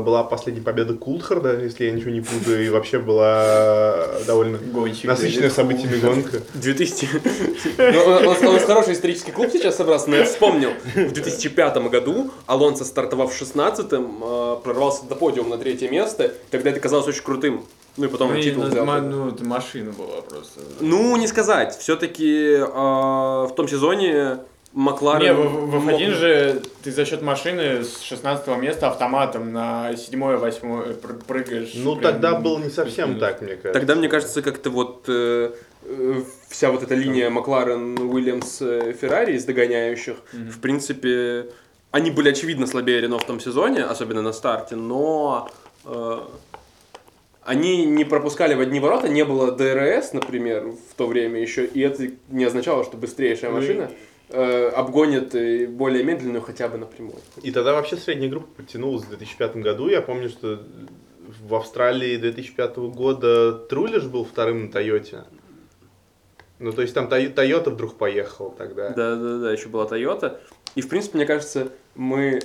[0.00, 5.04] была последняя победа Култхарда, если я ничего не путаю, и вообще была довольно Гонщик.
[5.04, 6.40] насыщенная событиями гонка.
[6.54, 7.08] 2000...
[7.78, 10.70] Ну, У нас, хороший исторический клуб сейчас собрался, но я вспомнил.
[10.94, 16.32] В 2005 году Алонсо, стартовав 16-м, э, прорвался до подиума на третье место.
[16.50, 17.64] Тогда это казалось очень крутым.
[17.96, 18.86] Ну и потом Ну, титул ну, взял.
[18.86, 20.60] ма- ну, это машина была просто.
[20.80, 21.76] Ну, не сказать.
[21.76, 24.38] Все-таки в том сезоне
[24.72, 25.26] Макларен...
[25.26, 29.90] Не, в, в мог- F1 же ты за счет машины с 16 места автоматом на
[29.92, 31.72] 7-8 прыгаешь.
[31.74, 33.72] Ну, прям тогда было не совсем так, мне кажется.
[33.72, 35.52] Тогда, мне кажется, как-то вот э,
[35.84, 41.50] э, вся вот эта линия Макларен, Уильямс, э, Феррари из догоняющих, в принципе,
[41.90, 45.61] они были очевидно слабее Рено в том сезоне, особенно на старте, но э,
[47.44, 51.80] они не пропускали в одни ворота, не было дрс, например, в то время еще, и
[51.80, 53.90] это не означало, что быстрейшая Ну машина
[54.28, 57.18] э, обгонит э, более медленную хотя бы напрямую.
[57.42, 59.88] И тогда вообще средняя группа подтянулась в 2005 году.
[59.88, 60.62] Я помню, что
[61.40, 65.24] в Австралии 2005 года Трулиш был вторым на Тойоте.
[66.60, 68.90] Ну, то есть там Тойота вдруг поехал тогда.
[68.90, 70.38] Да, да, да, еще была Toyota.
[70.76, 72.40] И, в принципе, мне кажется, мы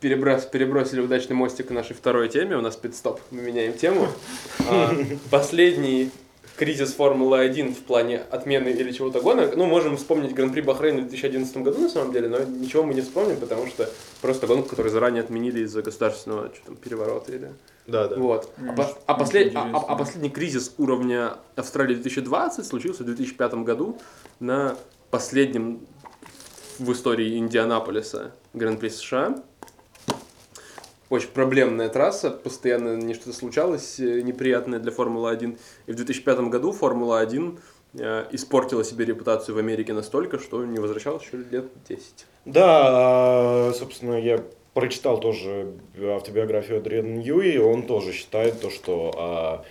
[0.00, 2.56] переброс, перебросили удачный мостик к нашей второй теме.
[2.56, 4.08] У нас пидстоп, мы меняем тему.
[4.68, 4.92] А,
[5.30, 6.10] Последний
[6.56, 9.56] кризис Формулы-1 в плане отмены или чего-то гонок.
[9.56, 13.00] Ну, можем вспомнить Гран-при Бахрейна в 2011 году, на самом деле, но ничего мы не
[13.00, 13.88] вспомним, потому что
[14.20, 17.52] просто гонку, которую заранее отменили из-за государственного что там, переворота или...
[17.86, 18.16] Да, да.
[18.16, 18.52] Вот.
[18.68, 23.96] А, по- а послед- а- а- последний кризис уровня Австралии 2020 случился в 2005 году
[24.40, 24.76] на
[25.10, 25.80] последнем
[26.80, 29.42] в истории Индианаполиса Гран-при США.
[31.10, 35.58] Очень проблемная трасса, постоянно не что-то случалось э, неприятное для Формулы-1.
[35.86, 37.58] И в 2005 году Формула-1
[37.98, 42.26] э, испортила себе репутацию в Америке настолько, что не возвращалась еще лет 10.
[42.44, 44.44] Да, а, собственно, я
[44.74, 49.64] прочитал тоже автобиографию Адриана Ньюи, он тоже считает то, что а,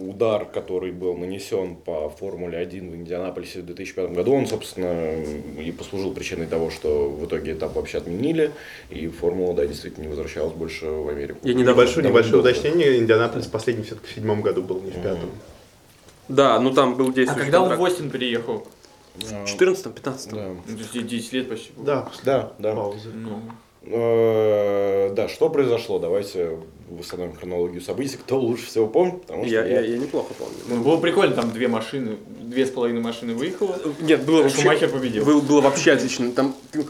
[0.00, 5.22] удар, который был нанесен по Формуле 1 в Индианаполисе в 2005 году, он, собственно,
[5.60, 8.52] и послужил причиной того, что в итоге этап вообще отменили,
[8.90, 11.38] и Формула, да, действительно не возвращалась больше в Америку.
[11.42, 12.98] Недавно- Небольшое, небольшое уточнение.
[12.98, 15.30] Индианаполис последний все-таки в седьмом году был, не в пятом.
[16.28, 17.80] Да, ну там был А действующий когда он в.
[17.80, 18.66] Остин приехал?
[19.30, 20.34] А, В 14-15.
[20.34, 21.72] Да, Ну, то есть 10 лет почти.
[21.76, 22.74] Да, после да, да.
[22.74, 23.10] паузы.
[23.14, 23.40] Ну,
[23.86, 25.98] Да, что произошло?
[25.98, 28.16] Давайте восстановим хронологию событий.
[28.16, 29.22] Кто лучше всего помнит?
[29.22, 30.54] Потому что Я, я, я неплохо помню.
[30.68, 33.76] ну, было прикольно, там две машины, две с половиной машины выехало.
[34.00, 35.24] Нет, было вообще, Шумахер победил.
[35.24, 36.30] было, было вообще отлично.
[36.32, 36.84] Там ну,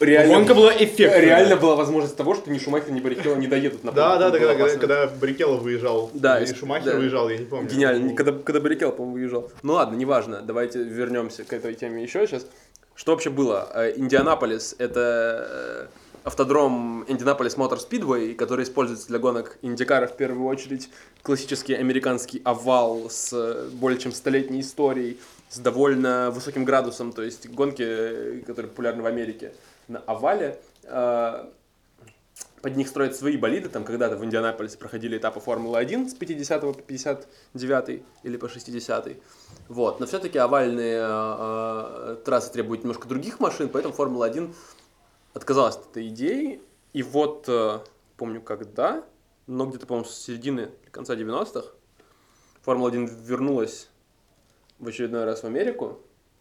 [0.00, 1.20] реально, Гонка была эффектная.
[1.20, 4.38] реально была возможность того, что ни Шумахер, ни Баррикелло не доедут на Да, да, да,
[4.38, 6.10] когда, когда, когда Баррикелло выезжал.
[6.14, 6.98] Да, и и- Шумахер да.
[6.98, 7.68] выезжал, я не помню.
[7.70, 8.14] Гениально.
[8.14, 9.50] Когда, когда Баррикелло, по-моему, выезжал.
[9.62, 10.42] Ну ладно, неважно.
[10.42, 12.46] Давайте вернемся к этой теме еще сейчас.
[12.94, 13.70] Что вообще было?
[13.74, 15.86] Э, Индианаполис— это э,
[16.24, 20.90] автодром Индианаполис Мотор Спидвей, который используется для гонок Индикара в первую очередь.
[21.22, 27.48] Классический американский овал с э, более чем столетней историей, с довольно высоким градусом, то есть
[27.48, 29.52] гонки, э, которые популярны в Америке
[29.88, 30.58] на овале.
[30.84, 31.46] Э,
[32.62, 33.68] под них строят свои болиды.
[33.68, 39.08] Там когда-то в Индианаполисе проходили этапы Формулы-1 с 50 по 59 или по 60
[39.68, 40.00] Вот.
[40.00, 44.52] Но все-таки овальные э, трассы требуют немножко других машин, поэтому Формула-1
[45.38, 46.60] отказалась от этой идеи.
[46.92, 47.80] И вот, э,
[48.16, 49.04] помню когда,
[49.46, 51.68] но где-то, по-моему, с середины конца 90-х,
[52.62, 53.88] Формула-1 вернулась
[54.78, 56.00] в очередной раз в Америку.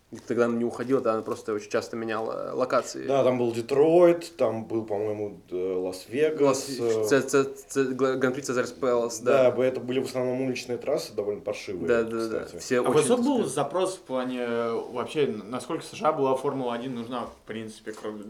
[0.09, 3.05] И тогда она не уходила, да, она просто очень часто меняла локации.
[3.05, 6.69] Да, там был Детройт, там был, по-моему, э, Лас-Вегас.
[6.79, 9.65] э, Гран-при Цезарь Пэлас, Да, да.
[9.65, 11.87] это были в основном уличные трассы, довольно паршивые.
[11.87, 12.47] Да, да, да.
[12.57, 17.45] Все А высок был запрос в плане э, вообще, насколько США была Формула-1 нужна, в
[17.45, 18.23] принципе, кроме,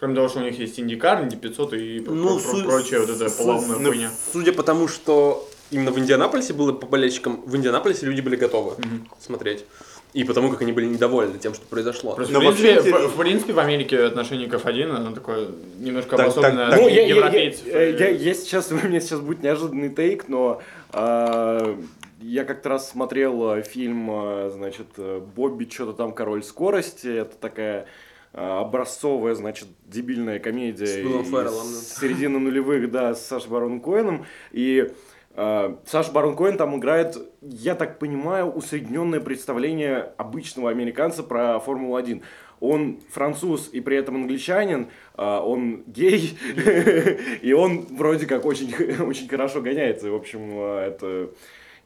[0.00, 3.10] кроме того, что у них есть Индикар, Инди 500 и Ну, про- су- прочая вот
[3.10, 4.10] эта су- поломная хуйня.
[4.32, 8.74] Судя по тому, что именно в Индианаполисе было по болельщикам, в Индианаполисе люди были готовы
[9.20, 9.64] смотреть.
[10.12, 12.14] И потому как они были недовольны тем, что произошло.
[12.14, 15.48] Просто, Но в, принципе, вообще в, в принципе, в Америке отношение к F1, оно такое
[15.78, 17.66] немножко Так, обособленное так, от Ну, я, я- я- европейцев.
[17.66, 21.78] я- я- я сейчас, у меня сейчас будет неожиданный тейк, но а,
[22.20, 27.34] я как-то раз смотрел а, фильм, а, значит, э, Бобби, что-то там «Король скорости», это
[27.40, 27.86] такая
[28.34, 32.00] образцовая, значит, дебильная комедия С Ферреллом, да.
[32.00, 34.90] середины нулевых, да, с Сашей Барон Коэном, и
[35.34, 42.22] Саша Барон Коэн там играет, я так понимаю, усредненное представление обычного американца про Формулу-1.
[42.60, 46.38] Он француз и при этом англичанин, а, он гей,
[47.42, 50.10] и он вроде как очень, очень хорошо гоняется.
[50.10, 51.30] В общем, а, это...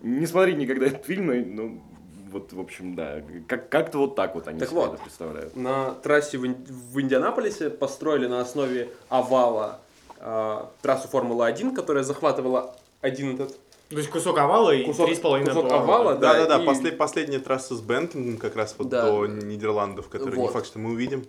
[0.03, 1.83] Не смотрите никогда этот фильм, но, ну,
[2.31, 4.95] вот, в общем, да, как- как-то вот так вот они Так вот.
[4.95, 5.57] это представляют.
[5.57, 9.81] На трассе в, Ин- в Индианаполисе построили на основе овала
[10.21, 13.57] э, трассу Формулы-1, которая захватывала один этот
[13.89, 15.77] То есть кусок овала и Кусок- 3,5 кусок поворота.
[15.77, 16.33] овала, да.
[16.35, 19.07] Да-да-да, и- после- последняя трасса с Бентингом как раз вот Да.
[19.11, 20.53] до Нидерландов, которые не Вот.
[20.53, 21.25] факт, что мы увидим.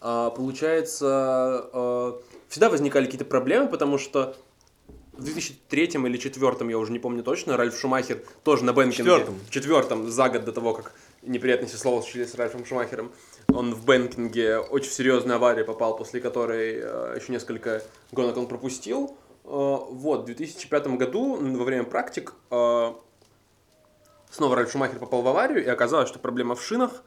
[0.00, 2.12] А, получается, э,
[2.48, 4.34] всегда возникали какие-то проблемы, потому что
[5.12, 8.96] в 2003 или 2004, я уже не помню точно, Ральф Шумахер тоже на Бенкинге.
[8.96, 9.34] Четвертом.
[9.46, 13.12] В четвертом, за год до того, как неприятности слова случились с Ральфом Шумахером.
[13.52, 19.14] Он в Бенкинге очень серьезную аварию попал, после которой э, еще несколько гонок он пропустил.
[19.44, 22.92] Э, вот, в 2005 году во время практик э,
[24.30, 27.02] снова Ральф Шумахер попал в аварию, и оказалось, что проблема в шинах,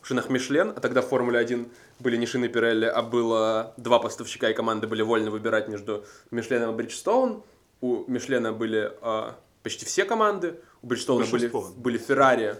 [0.00, 3.98] в шинах Мишлен, а тогда в Формуле 1 были не шины Пирелли, а было два
[3.98, 7.42] поставщика, и команды были вольны выбирать между Мишленом и Бриджстоун.
[7.80, 12.56] У Мишлена были а, почти все команды, у Бриджстоуна были, были Феррари,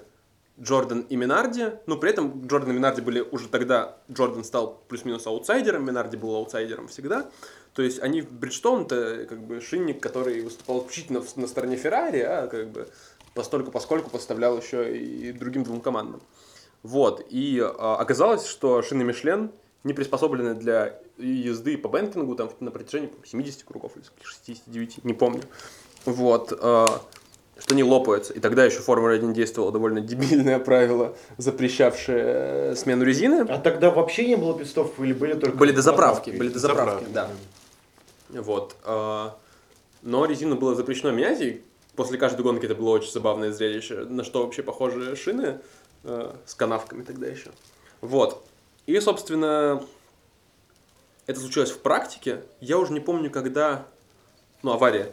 [0.61, 5.27] Джордан и Минарди, но при этом Джордан и Минарди были уже тогда, Джордан стал плюс-минус
[5.27, 7.31] аутсайдером, Минарди был аутсайдером всегда.
[7.79, 12.19] То есть они, Бриджстоун это как бы шинник, который выступал исключительно в- на стороне Феррари,
[12.19, 12.88] а как бы
[13.35, 16.21] постольку поскольку поставлял еще и другим двум командам.
[16.83, 19.53] Вот, и а, оказалось, что шины Мишлен
[19.85, 25.14] не приспособлены для езды по бенкингу там, на протяжении по-моему, 70 кругов или 69, не
[25.14, 25.43] помню.
[26.05, 26.85] Вот, а,
[27.61, 28.33] что они лопаются.
[28.33, 33.47] И тогда еще Формула 1 действовало довольно дебильное правило, запрещавшее э, смену резины.
[33.49, 36.38] А тогда вообще не было пидстопов или были только Были до заправки, заправки?
[36.38, 37.31] были до заправки, Заправки, да.
[38.31, 38.77] Вот.
[38.85, 39.37] а,
[40.03, 41.62] Но резину было запрещено менять, и
[41.97, 44.05] после каждой гонки это было очень забавное зрелище.
[44.05, 45.61] На что вообще похожи шины
[46.05, 47.51] э, с канавками тогда еще.
[48.01, 48.45] Вот.
[48.87, 49.83] И, собственно,
[51.27, 52.43] это случилось в практике.
[52.61, 53.87] Я уже не помню, когда...
[54.62, 55.12] Ну, авария,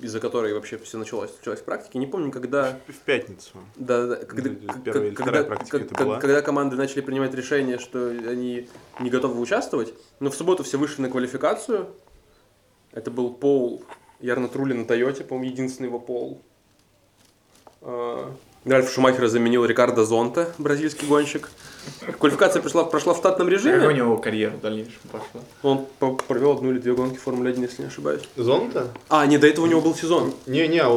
[0.00, 1.98] из-за которой вообще все началось, случилось в практике.
[1.98, 2.78] Не помню, когда...
[2.88, 3.50] В пятницу.
[3.76, 6.18] Да, да, когда, Или к- первая или когда, практика это была?
[6.18, 8.68] когда команды начали принимать решение, что они
[9.00, 11.88] не готовы участвовать, но в субботу все вышли на квалификацию.
[12.92, 13.82] Это был Пол
[14.20, 16.40] Ярна Трули на Тойоте, по-моему, единственный его Пол.
[17.80, 18.32] А,
[18.64, 21.50] Ральф Шумахера заменил Рикардо Зонта, бразильский гонщик.
[22.20, 23.92] Квалификация прошла, прошла в штатном Как у режиме.
[23.94, 25.40] него карьера в дальнейшем пошла?
[25.62, 25.86] Он
[26.28, 28.22] провел одну или две гонки в Формуле 1, если не ошибаюсь.
[28.36, 28.86] Зонта?
[29.08, 30.32] А, не, до этого у него был сезон.
[30.46, 30.90] Не-не, а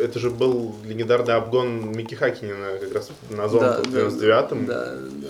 [0.00, 4.64] это же был легендарный обгон Микки Хакинина как раз на Зонту в 99-м.
[4.64, 5.28] Да, да.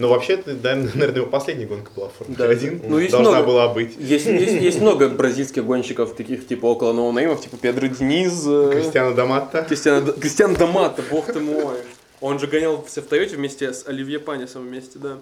[0.00, 2.46] Но вообще, это, да, наверное, его последняя гонка была в Формуле Да.
[2.46, 2.82] 1.
[2.88, 3.46] Ну, есть Должна много.
[3.46, 3.96] была быть.
[3.98, 9.14] Есть, есть, есть много бразильских гонщиков, таких типа около ноунеймов, типа Педро Дениз, э, Кристиано
[9.14, 9.62] Даматта.
[9.62, 11.76] Кристиан, Кристиан Дамата, бог ты мой.
[12.20, 15.16] Он же гонялся в Тойоте вместе с Оливье Панисом вместе, да.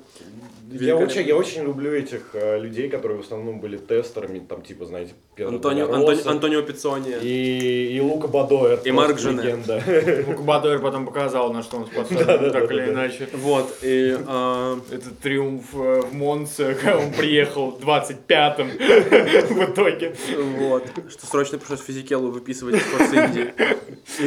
[0.71, 4.85] Я очень, я очень люблю этих э, людей, которые в основном были тестерами, там, типа,
[4.85, 7.15] знаете, Педро Антонио, Антони- Антонио Пиццони.
[7.23, 8.81] и, и Лука Бадоер.
[8.85, 9.43] И Марк Жене.
[9.43, 9.83] легенда.
[10.27, 13.29] Мукбадор потом показал, на что он способен, так или иначе.
[13.33, 18.69] Вот, и а, Этот триумф э, в Монце, когда он приехал 25-м
[19.55, 20.17] в итоге.
[20.59, 23.55] вот, что срочно пришлось физикелу выписывать из Форс Инди.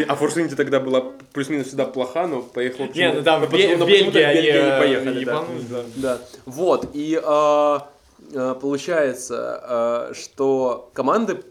[0.07, 4.21] А Форс Инди тогда была плюс-минус всегда плоха, но поехала Не, ну там в Бельгии
[4.21, 5.27] они не э, поехали,
[5.95, 6.19] да.
[6.45, 6.89] Вот.
[6.93, 7.89] И а,
[8.31, 11.43] э, получается, э, что команды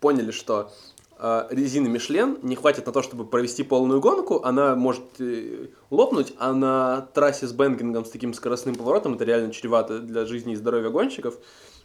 [0.00, 0.70] поняли, что
[1.18, 6.32] э, резины Мишлен не хватит на то, чтобы провести полную гонку, она может э, лопнуть,
[6.38, 10.56] а на трассе с бенгингом с таким скоростным поворотом это реально чревато для жизни и
[10.56, 11.34] здоровья гонщиков.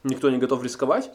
[0.03, 1.11] Никто не готов рисковать.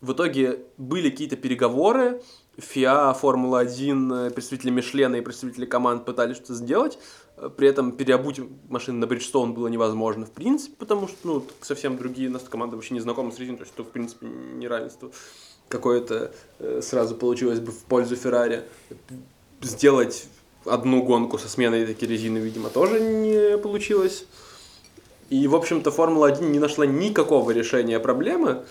[0.00, 2.20] В итоге были какие-то переговоры,
[2.58, 6.98] ФИА, Формула-1, э, представители Мишлена и представители команд пытались что-то сделать,
[7.36, 11.98] э, при этом переобуть машины на Бриджстоун было невозможно в принципе, потому что ну, совсем
[11.98, 15.10] другие, нас команда вообще не знакома с резиной, то есть это в принципе неравенство
[15.68, 18.62] какое-то э, сразу получилось бы в пользу Феррари.
[19.60, 20.28] Сделать
[20.64, 24.26] одну гонку со сменой такой резины, видимо, тоже не получилось.
[25.28, 28.64] И, в общем-то, Формула-1 не нашла никакого решения проблемы,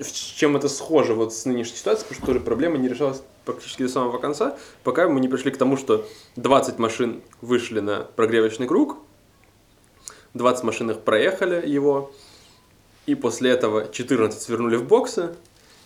[0.00, 3.82] с чем это схоже вот с нынешней ситуацией, потому что тоже проблема не решалась практически
[3.82, 8.66] до самого конца, пока мы не пришли к тому, что 20 машин вышли на прогревочный
[8.66, 8.98] круг,
[10.34, 12.12] 20 машин их проехали его,
[13.06, 15.34] и после этого 14 свернули в боксы,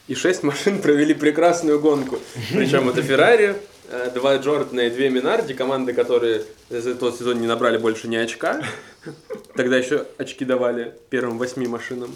[0.09, 2.19] и 6 машин провели прекрасную гонку.
[2.53, 3.57] Причем это Феррари,
[3.89, 8.17] э, два Джордана и две Минарди, команды, которые за тот сезон не набрали больше ни
[8.17, 8.63] очка.
[9.55, 12.11] Тогда еще очки давали первым восьми машинам.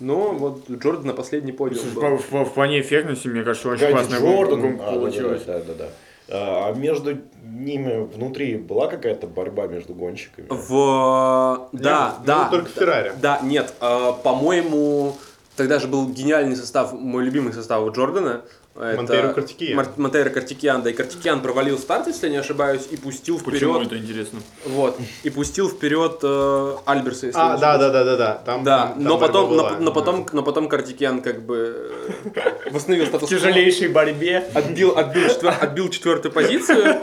[0.00, 2.16] Но вот Джордан на последний подиум В, был.
[2.18, 4.60] в- в плане эффектности, мне кажется, очень Гади классная Джордан.
[4.60, 5.42] гонка А, да, получилась.
[5.44, 5.88] Да, да, да.
[6.30, 10.46] А между ними внутри была какая-то борьба между гонщиками?
[10.50, 11.68] В...
[11.72, 12.44] Да, Нет, да.
[12.44, 13.12] ну, только Феррари.
[13.20, 15.16] Да, нет, а, по-моему,
[15.56, 18.42] тогда же был гениальный состав, мой любимый состав у Джордана.
[18.78, 19.76] Монтейро Картикиян.
[19.76, 23.74] Мар- Монтейро Картикиян, да, и Картикиян провалил старт, если я не ошибаюсь, и пустил Почему
[23.74, 24.38] вперед, это интересно?
[24.66, 28.34] вот, и пустил вперед э, Альберса, если А, не да, да, да, да, да.
[28.46, 31.90] Там, Да, там- но там потом, борьба но, но потом, но потом Картикян как бы
[32.34, 34.44] э, восстановил В статус тяжелейшей борьбе.
[34.54, 36.96] отбил, отбил, четвер- отбил четвертую позицию.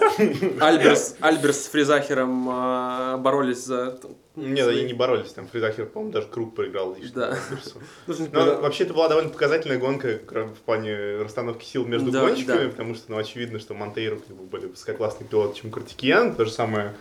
[0.62, 3.98] Альберс, Альберс с Фризахером э, боролись за...
[4.36, 7.12] Нет, они не боролись, там Фризахер, по-моему, даже круг проиграл лично.
[7.22, 7.28] Да.
[7.50, 7.82] Альберсу.
[8.08, 12.64] Ну, Но вообще это была довольно показательная гонка в плане расстановки сил между Да, гонщиками,
[12.66, 12.70] да.
[12.70, 16.36] потому что ну, очевидно, что Монтейро как бы, более высококлассный пилот, чем Картикиан.
[16.36, 16.94] То же самое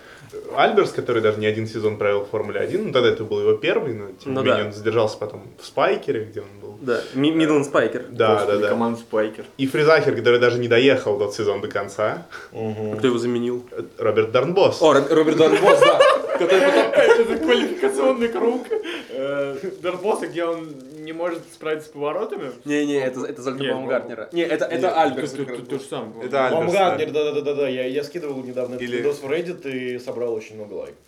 [0.57, 2.87] Альберс, который даже не один сезон провел в Формуле 1.
[2.87, 4.69] Ну, тогда это был его первый, но тем Ну не менее да.
[4.69, 6.79] он задержался потом в Спайкере, где он был.
[6.81, 8.05] Да, Ми- Мидланд Спайкер.
[8.11, 8.69] Да, Господи, да, да.
[8.69, 9.45] Команда Спайкер.
[9.59, 12.27] И Фризахер, который даже не доехал тот сезон до конца.
[12.53, 12.99] Мгм.
[12.99, 13.65] Кто его заменил?
[13.99, 14.81] Роберт Дорнбос.
[14.83, 15.99] О, Роб- Роберт Дорнбос, да.
[16.39, 17.24] Который потом...
[17.25, 18.67] Это квалификационный круг
[19.11, 22.53] э, Дорнбоса, где он не может справиться с поворотами.
[22.65, 24.29] Не-не, это, это Золта Нет, Баумгартнера.
[24.33, 25.33] Не, это, это Альберс.
[25.33, 26.27] То же самое.
[26.27, 30.35] Это Альберс, Баумгартнер, да-да-да, я, я скидывал недавно этот Или- видос в Reddit и собрал
[30.35, 30.99] очень много лайков.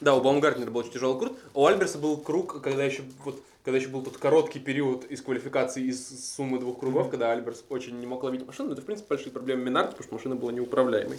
[0.00, 1.38] Да, у Баумгартнера был очень тяжелый круг.
[1.54, 5.84] У Альберса был круг, когда еще вот когда еще был тот короткий период из квалификации
[5.84, 9.08] из суммы двух кругов, когда Альберс очень не мог ловить машину, но это, в принципе,
[9.08, 11.18] большие проблемы Минарда, потому что машина была неуправляемой.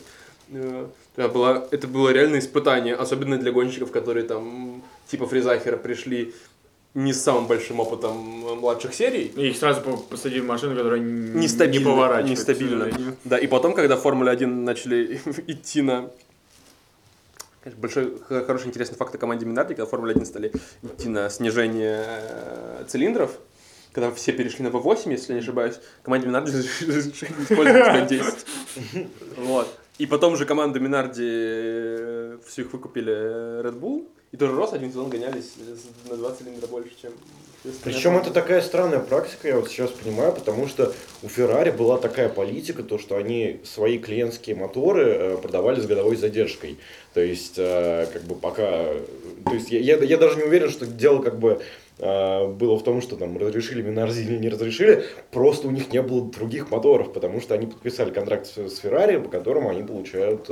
[0.50, 6.34] Э, Это было, это было реальное испытание, особенно для гонщиков, которые там, типа Фризахера, пришли
[6.94, 10.76] не с самым большим опытом э, младших серий, И их сразу по- посадили в машину,
[10.76, 12.30] которая нестабильно, не поворачивает.
[12.38, 13.16] нестабильно.
[13.26, 16.10] Да, и потом, когда Формула 1 начали идти на...
[17.64, 18.14] Конечно, большой,
[18.46, 20.52] хороший, интересный факт о команде Минарди, когда Формула 1 стали
[20.84, 23.32] идти на снижение э, цилиндров,
[23.92, 27.02] когда все перешли на V8, если я не ошибаюсь, команде Минарди разрешили
[27.44, 28.36] использовать на 10.
[29.38, 29.68] Вот.
[29.98, 34.74] И потом же команда Минарди э, все их выкупили э, Red Bull, и тоже Рос
[34.74, 37.14] один сезон гонялись с- на 2 цилиндра больше, чем...
[37.84, 40.94] Причем это такая странная практика, я вот сейчас понимаю, потому что
[41.24, 46.16] у Феррари была такая политика, то что они свои клиентские моторы э, продавали с годовой
[46.16, 46.78] задержкой.
[47.14, 48.68] То есть, э, как бы пока...
[49.46, 51.62] То есть, я, я, я даже не уверен, что дело как бы
[51.98, 56.02] э, было в том, что там разрешили Минарди или не разрешили, просто у них не
[56.02, 60.50] было других моторов, потому что они подписали контракт с, Феррари, по которому они получают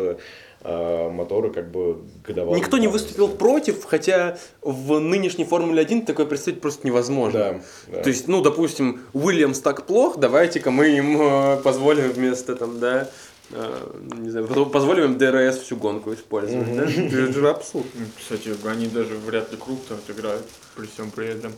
[0.64, 2.56] моторы как бы годового.
[2.56, 7.40] Никто не выступил против, хотя в нынешней Формуле 1 такое представить просто невозможно.
[7.40, 7.62] Да,
[7.92, 8.04] да.
[8.04, 13.10] То есть, ну, допустим, Уильямс так плох, давайте-ка мы им э, позволим вместо там, да,
[13.52, 16.84] э, не знаю, позволим им ДРС всю гонку использовать, да?
[16.84, 17.88] Это же абсурд.
[17.94, 20.46] Ну, Кстати, они даже вряд ли круг-то отыграют
[20.76, 21.54] при всем при этом.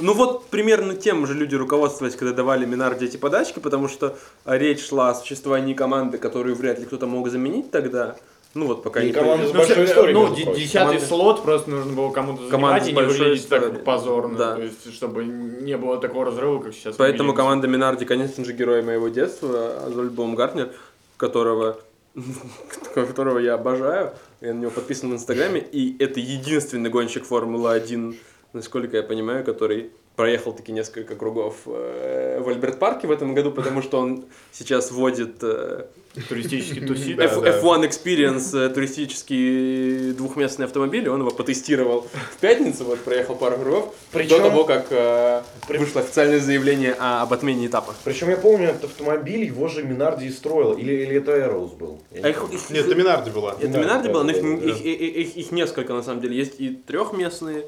[0.00, 4.56] Ну вот примерно тем же люди руководствовались, когда давали Минарди эти подачки, потому что а,
[4.56, 8.16] речь шла о существовании команды, которую вряд ли кто-то мог заменить тогда.
[8.54, 11.70] Ну вот пока И не команда с большой всё- историей, ну, десятый Команда- слот просто
[11.70, 14.36] нужно было кому-то Команда занимать и не выглядеть так позорно.
[14.36, 14.54] Да.
[14.56, 16.96] То есть, чтобы не было такого разрыва, как сейчас.
[16.96, 20.72] Поэтому команда Минарди, конечно же, герой моего детства, а Жолт Баумгартнер,
[21.16, 21.78] которого,
[22.94, 24.12] которого я обожаю.
[24.40, 28.16] Я на него подписан в Инстаграме, и это единственный гонщик Формулы-1,
[28.52, 29.90] насколько я понимаю, который
[30.20, 35.36] проехал таки несколько кругов э, в Альберт-парке в этом году, потому что он сейчас вводит
[35.42, 35.86] э,
[36.28, 37.16] Туристический тусит.
[37.16, 37.58] Да, F- да.
[37.60, 43.56] F1 Experience э, туристический двухместный автомобиль, и он его потестировал в пятницу, вот проехал пару
[43.56, 47.94] кругов, Причем- до того, как э, вышло официальное заявление о- об отмене этапа.
[48.04, 50.74] Причем я помню, этот автомобиль его же Минарди и строил.
[50.74, 52.02] Или, или это Эроуз был?
[52.22, 53.54] А их- их- Нет, это Минарди была.
[53.58, 56.36] Это Минарди да, было, но их, да, их, их- их- их несколько на самом деле.
[56.36, 57.64] Есть и трехместные,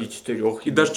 [0.00, 0.66] И четырех.
[0.66, 0.92] и даже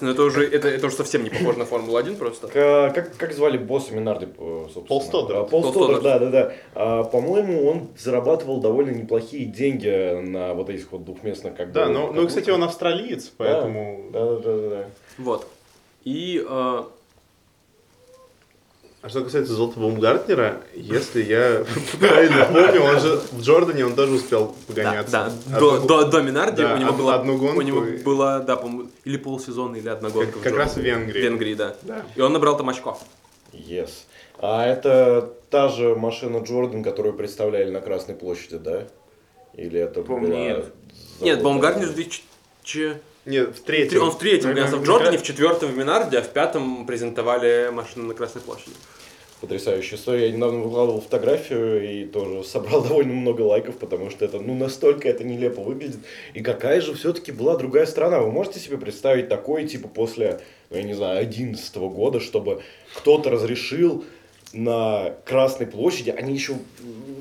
[0.00, 2.48] но это уже, это, это уже совсем не похоже на Формулу-1 просто.
[2.48, 4.86] Как, как, как звали босса Минарди, э, собственно?
[4.86, 5.38] Пол Стоддарт.
[5.38, 6.52] А, Пол Пол Стоддарт, да, да, да.
[6.74, 11.92] А, по-моему, он зарабатывал довольно неплохие деньги на вот этих вот двухместных как Да, бы,
[11.92, 14.10] ну, ну, кстати, он австралиец, поэтому...
[14.10, 14.86] Да, да, да, да, да.
[15.18, 15.46] Вот.
[16.04, 16.82] И э,
[19.04, 21.62] А что касается Золотого Бумгартнера, если я
[22.00, 25.12] правильно помню, он же в Джордане он тоже успел да, погоняться.
[25.12, 25.26] да,
[25.58, 27.98] Одну- до, до, до Минарди Да, у него од- была, одну гонку у него и-
[28.02, 30.32] была, да, по-моему, или полсезона, или одна гонка.
[30.32, 31.20] Как- в как раз в Венгрии.
[31.20, 31.76] В Венгрии, да.
[31.82, 32.02] Да.
[32.16, 32.98] И он набрал там очко.
[33.52, 33.90] Yes.
[34.38, 38.84] А это та же машина Джордан, которую представляли на Красной площади, да?
[39.52, 40.38] Или это По-моему, была...
[40.38, 40.64] нет.
[41.20, 42.96] Нет, Баумгартнер в 2000...
[43.26, 44.02] Нет, в третьем.
[44.02, 48.06] Он в третьем гонялся в Джордане, в четвертом в Минарде, а в пятом презентовали машину
[48.06, 48.76] на Красной площади.
[49.40, 50.26] Потрясающая история.
[50.28, 55.08] Я недавно выкладывал фотографию и тоже собрал довольно много лайков, потому что это, ну, настолько
[55.08, 56.00] это нелепо выглядит.
[56.34, 58.20] И какая же все-таки была другая страна?
[58.20, 62.62] Вы можете себе представить такое, типа, после, ну, я не знаю, 11 года, чтобы
[62.94, 64.04] кто-то разрешил
[64.54, 66.54] на Красной площади, они еще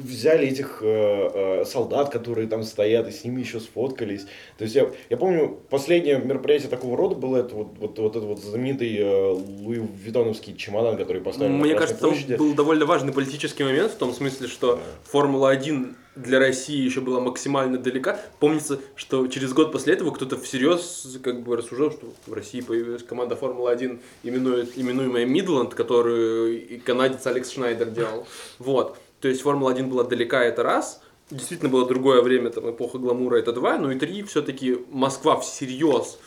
[0.04, 4.26] взяли этих э, э, солдат, которые там стоят, и с ними еще сфоткались.
[4.58, 8.24] То есть я, я помню, последнее мероприятие такого рода было это вот, вот, вот этот
[8.24, 12.36] вот знаменитый э, Луи Виттоновский чемодан, который поставили Мне на Красной кажется, площади.
[12.36, 14.80] был довольно важный политический момент в том смысле, что
[15.12, 18.20] Формула-1 для России еще была максимально далека.
[18.40, 23.04] Помнится, что через год после этого кто-то всерьез как бы рассуждал, что в России появилась
[23.04, 28.28] команда Формула-1, именует, именуемая Мидланд, которую канадец Алекс Шнайдер делал.
[28.60, 28.98] Вот.
[29.22, 31.02] То есть Формула-1 была далека, это раз.
[31.30, 33.78] Действительно было другое время, там, эпоха гламура, это два.
[33.78, 36.20] Ну и три, все-таки Москва всерьез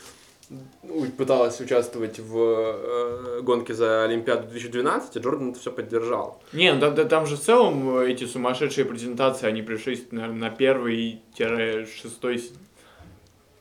[1.17, 6.41] пыталась участвовать в э, гонке за Олимпиаду 2012, и Джордан это все поддержал.
[6.53, 10.51] Не, ну да, да, там же в целом э, эти сумасшедшие презентации, они пришлись, наверное,
[10.51, 12.43] на первый шестой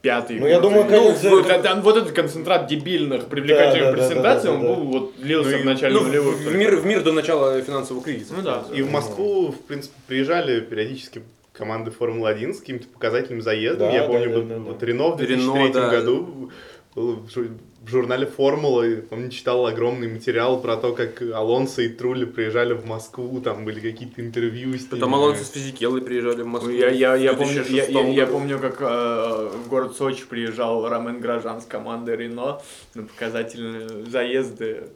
[0.06, 0.40] пятый.
[0.40, 4.08] Ну, я думаю, ну, конечно, вот, там вот этот концентрат дебильных, привлекательных Да, да, да,
[4.08, 4.74] презентаций, да, да, он да.
[4.76, 6.36] был, вот, лился Ну, в начале Ну, нулевых.
[6.38, 8.36] в мир, в мир до начала финансового кризиса.
[8.36, 8.64] Ну да.
[8.72, 11.24] И в Москву, в принципе, приезжали периодически
[11.54, 13.88] команды Формулы-1 с каким-то показательным заездом.
[13.90, 14.62] Да, Я да, помню, да, вот, да, да.
[14.62, 15.90] вот Рено в Рено, 2003 да.
[15.90, 16.52] году
[16.96, 22.26] в жу- в журнале «Формула», помню, читал огромный материал про то, как Алонсо и Трули
[22.26, 24.90] приезжали в Москву, там были какие-то интервью с ними.
[24.90, 26.72] Потом Алонсо с Физикеллой приезжали в Москву.
[26.72, 30.88] Я, я, я, помню, я, 2006 я, я помню, как э, в город Сочи приезжал
[30.88, 32.62] Ромен Грожан с командой Рено
[32.96, 34.88] на показательные заезды.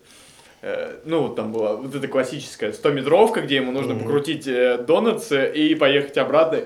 [0.61, 5.31] Э, ну, вот там была вот эта классическая 100-метровка, где ему нужно покрутить э, донатс
[5.31, 6.63] и поехать обратно.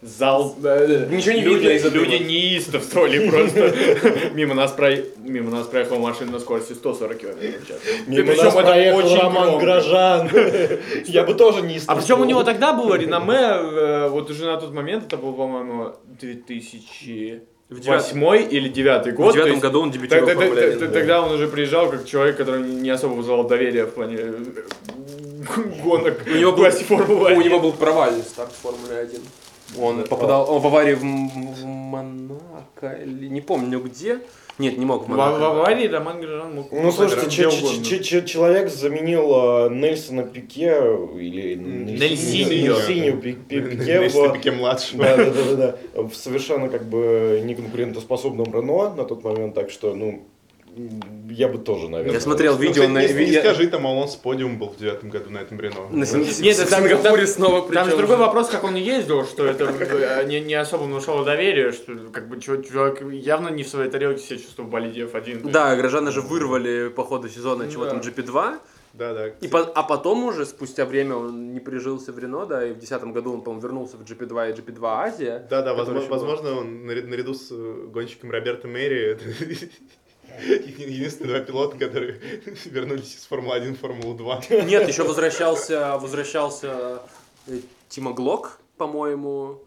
[0.00, 0.54] Зал.
[0.62, 1.88] э, Ничего не люди, видно из-за.
[1.88, 3.74] Люди неистовствовали просто.
[4.34, 4.90] Мимо нас, про...
[5.24, 7.78] Мимо нас проехала машина на скорости 140 км в час.
[8.06, 9.58] Мимо нас это проехал Роман.
[9.58, 10.30] Грожан.
[11.06, 14.56] Я бы тоже не А причем у него тогда было реноме, э, вот уже на
[14.56, 19.32] тот момент, это был, по-моему, 2008 В девятом- или 2009 год.
[19.32, 20.78] В девятом году он дебютировал т- в Формуле т- 1.
[20.78, 24.34] т- Тогда он уже приезжал как человек, который не особо вызывал доверие в плане э,
[25.82, 27.42] гонок У него был, Формулы у 1.
[27.42, 29.20] него был провальный старт в Формуле 1.
[29.78, 34.20] Он попадал, он в аварии в, в Монако, или не помню где.
[34.58, 35.46] Нет, не мог в В, в Монако.
[35.50, 37.84] аварии Роман Грожан мог Ну, слушайте, че- угодно.
[37.84, 39.30] че- че- человек заменил
[39.66, 40.80] э, Нельсона Пике
[41.16, 41.54] или
[43.12, 45.04] Пи- Пи- Пике в- Пике младшего.
[45.04, 45.54] Да, да, да, да,
[45.94, 46.02] да.
[46.02, 50.26] В совершенно как бы неконкурентоспособном Рено на тот момент, так что, ну,
[51.30, 52.14] я бы тоже, наверное.
[52.14, 53.06] Я смотрел Ну, видео кстати, на...
[53.06, 55.88] не, не я- скажи, там Алонсо подиум был в девятом году на этом Рено.
[55.90, 59.24] на Син- Нет, в там- Сингапуре там- снова Там же другой вопрос, как он ездил,
[59.24, 63.68] что это э, не, не особо внушало доверие, что как бы чувак, явно не в
[63.68, 65.50] своей тарелке себя чувствовал в болиде F1.
[65.50, 67.90] Да, Грожана же вырвали по ходу сезона чего Да.
[67.90, 68.58] там GP2.
[68.94, 69.28] Да, да.
[69.28, 72.78] И по- а потом уже, спустя время, он не прижился в Рено, да, и в
[72.78, 75.46] 2010 году он, по-моему, вернулся в GP2 и GP2 Азия.
[75.50, 76.16] Да, да, возможно, был.
[76.16, 79.18] возможно, он наряд- наряду с э, гонщиком Роберто Мэри
[80.40, 82.20] единственные два пилота, которые
[82.66, 84.64] вернулись из Формулы-1 в Формулу-2.
[84.66, 87.02] Нет, еще возвращался, возвращался
[87.46, 87.58] э,
[87.88, 89.60] Тима Глок, по-моему.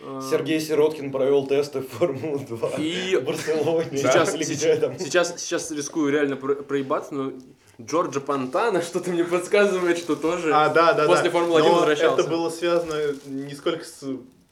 [0.00, 3.96] э, Сергей Сироткин провел тесты в Формулу-2 И в Барселоне.
[3.98, 7.32] сейчас, сейчас, сейчас, сейчас рискую реально про- проебаться, но
[7.80, 11.30] Джорджа Пантана что-то мне подсказывает, что тоже А, да, да, после да.
[11.30, 12.20] Формулы-1 Но возвращался.
[12.22, 14.04] это было связано не сколько с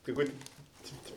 [0.04, 0.30] какой-то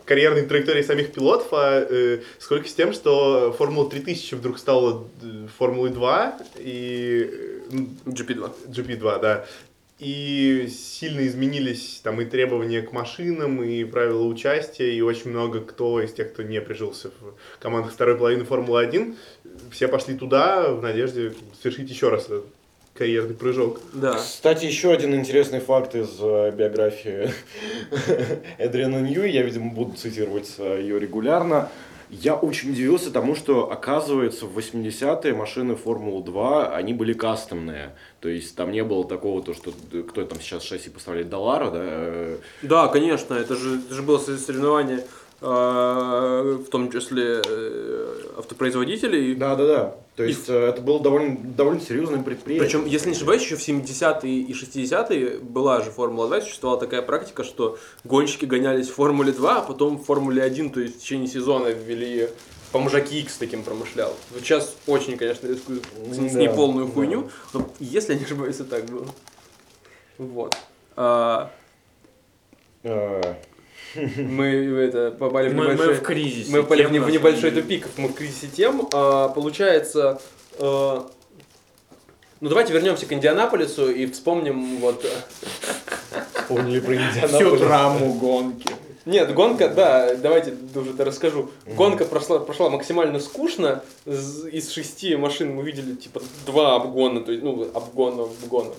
[0.09, 5.47] карьерной траектории самих пилотов, а э, сколько с тем, что Формула 3000 вдруг стала э,
[5.55, 8.51] Формулой 2 и э, ну, GP2.
[8.69, 9.45] GP2, да.
[9.99, 16.01] И сильно изменились там и требования к машинам, и правила участия, и очень много кто
[16.01, 19.15] из тех, кто не прижился в командах второй половины Формулы-1,
[19.69, 22.45] все пошли туда в надежде совершить еще раз этот
[22.99, 23.79] карьерный прыжок.
[23.93, 24.15] Да.
[24.15, 27.31] Кстати, еще один интересный факт из э, биографии
[28.57, 31.69] Эдриана Нью, я, видимо, буду цитировать э, ее регулярно.
[32.09, 37.95] Я очень удивился тому, что, оказывается, в 80-е машины Формулы-2, они были кастомные.
[38.19, 39.71] То есть там не было такого, то, что
[40.09, 41.79] кто там сейчас шасси поставляет Далара, да?
[41.81, 45.05] э, Да, конечно, это же, это же было соревнование,
[45.41, 49.35] в том числе э, автопроизводителей.
[49.35, 49.95] Да-да-да.
[50.15, 52.65] То есть э, это было довольно, довольно серьезное предприятие.
[52.65, 57.01] Причем, если не ошибаюсь, еще в 70-е и 60-е была же Формула 2, существовала такая
[57.01, 60.99] практика, что гонщики гонялись в Формуле 2, а потом в Формуле 1, то есть в
[60.99, 62.29] течение сезона ввели
[62.71, 64.13] по X таким промышлял.
[64.31, 65.81] Вот сейчас очень, конечно, рискую
[66.11, 66.93] с Да, неполную да.
[66.93, 69.07] хуйню, но если я не ошибаюсь, это так было.
[70.17, 70.55] Вот.
[70.95, 71.49] А,
[72.83, 73.35] Э,
[73.95, 75.95] мы это попали в Мы, мы небольшой...
[75.95, 76.51] в кризисе.
[76.51, 78.87] Мы попали в, в небольшой тупик, мы в кризисе тем.
[78.93, 80.21] А, получается,
[80.57, 81.01] э,
[82.41, 85.05] ну давайте вернемся к Индианаполису и вспомним вот...
[85.05, 85.09] э,
[86.33, 87.59] Вспомнили про Всю Индианаполис.
[87.61, 88.69] драму гонки.
[89.05, 91.49] Нет, гонка, да, давайте уже это расскажу.
[91.65, 93.83] Гонка прошла, прошла максимально скучно.
[94.05, 98.71] Из шести машин мы видели типа два обгона, то есть, ну, обгона, обгона.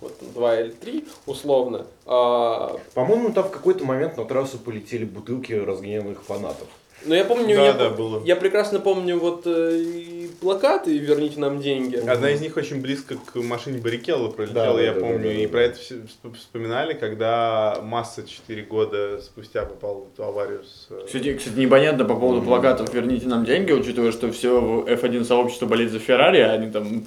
[0.00, 1.86] Вот там, два или три, условно.
[2.06, 6.68] А, По-моему, там в какой-то момент на трассу полетели бутылки разгневанных фанатов.
[7.04, 8.22] но я помню, Да, я, да, было.
[8.24, 11.96] я прекрасно помню вот э, и плакаты «Верните нам деньги».
[11.96, 15.18] Одна из них очень близко к машине Баррикелла пролетела, Да, я да, помню.
[15.18, 15.52] да, да, и да.
[15.52, 20.86] про это все всп- вспоминали, когда Масса 4 года спустя попал в эту аварию с...
[20.90, 25.66] э, Кстати, кстати, непонятно по поводу плакатов «Верните нам деньги», учитывая, что все F1 сообщество
[25.66, 27.04] болеет за Феррари, а они там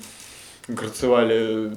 [0.67, 1.71] горцевали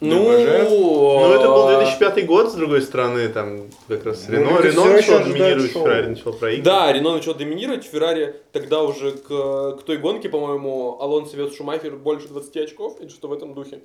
[0.00, 0.24] Ну.
[0.24, 4.68] Ну, это был а, 2005 год, с другой стороны, там как раз Ну, Рено, это
[4.68, 5.84] Рено начал доминировать, шоу.
[5.84, 6.64] Феррари начал проигрывать.
[6.64, 11.96] Да, Рено начал доминировать, Феррари тогда уже к, к той гонке, по-моему, Алонсо вез Шумахер
[11.96, 13.80] больше 20 очков, или что в этом духе.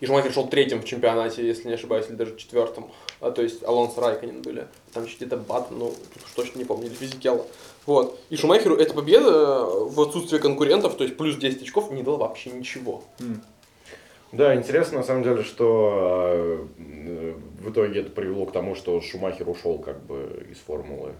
[0.00, 2.86] И Шумахер шел третьим в чемпионате, если не ошибаюсь, или даже четвертым.
[3.20, 4.66] А, то есть Алонсо Райконен были.
[4.92, 7.46] Там еще где-то Бат, ну, уж точно не помню, или Физикелла.
[7.86, 8.18] Вот.
[8.28, 12.50] И Шумахеру эта победа в отсутствие конкурентов, то есть плюс 10 очков, не дала вообще
[12.50, 13.04] ничего.
[14.32, 19.48] Да, интересно на самом деле, что э, в итоге это привело к тому, что Шумахер
[19.48, 21.10] ушел как бы из формулы.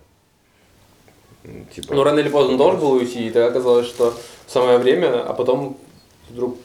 [1.75, 4.15] Типа, Ну, рано или поздно он должен был уйти, и тогда оказалось, что
[4.47, 5.77] самое время, а потом
[6.31, 6.57] вдруг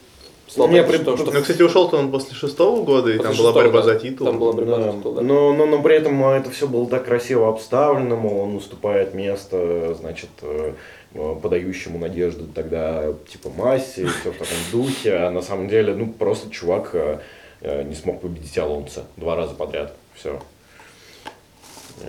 [0.46, 3.42] стало Не, при- что, что Ну, кстати, ушел-то он после шестого года, и После там
[3.42, 3.92] была борьба да.
[3.94, 4.26] за титул.
[4.28, 5.20] Там была борьба Да, за титул, да.
[5.20, 9.94] но, но, но при этом это все было так красиво обставлено, мол, он уступает место,
[9.98, 10.74] значит, э,
[11.14, 16.50] подающему надежду тогда, типа, массе, все в таком духе, а на самом деле, ну, просто
[16.50, 17.18] чувак э,
[17.60, 20.40] э, не смог победить Алонса два раза подряд, все.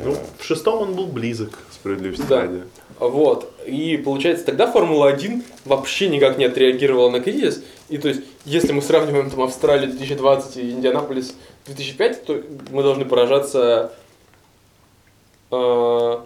[0.04, 2.41] Ну, в шестом он был близок, справедливости Да.
[2.41, 2.62] ради.
[3.00, 3.52] Вот.
[3.66, 7.64] И получается, тогда Формула-1 вообще никак не отреагировала на кризис.
[7.88, 11.34] И то есть, если мы сравниваем там Австралию 2020 и Индианаполис
[11.66, 14.09] 2005, то мы должны поражаться э,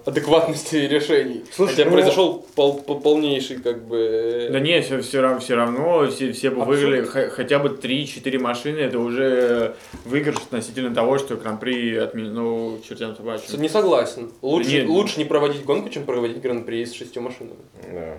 [0.06, 1.44] адекватности решений.
[1.52, 4.50] Слушай, Хотя ну- произошел пол- пол- полнейший как бы...
[4.52, 8.40] Да не, все, все, равно, все равно, все, все бы выиграли х- хотя бы 3-4
[8.40, 13.62] машины, это уже выигрыш относительно того, что Гран-при отменено, ну, чертям собачьим.
[13.62, 14.32] Не согласен.
[14.42, 14.88] Лучше, Нет.
[14.88, 17.56] лучше не проводить гонку, чем проводить гран-при с шестью машинами.
[17.94, 18.18] Да.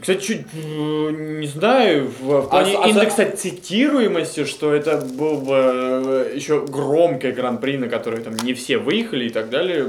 [0.00, 1.10] Кстати, чуть э,
[1.40, 6.32] не знаю, в, в плане А с- а индекса цитируемости, что это был бы э,
[6.36, 9.86] еще громкое гран-при, на которое там не все выехали и так далее.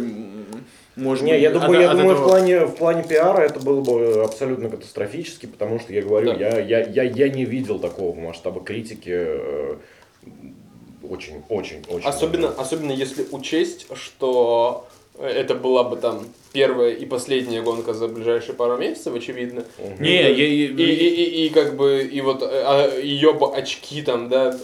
[1.00, 3.42] Может Не, быть, я от- думаю, я от думаю в, этого- плане, в плане пиара
[3.42, 6.38] это было бы абсолютно катастрофически, потому что я говорю, Да.
[6.38, 9.76] я, я, я, я не видел такого масштаба критики э,
[11.10, 12.08] очень, очень, очень.
[12.08, 14.88] Особенно, особенно если учесть, что
[15.22, 19.64] это была бы там первая и последняя гонка за ближайшие пару месяцев, очевидно.
[20.00, 22.42] Не, я, И, и, и, и как бы, и вот
[23.02, 24.56] ее бы очки там, да,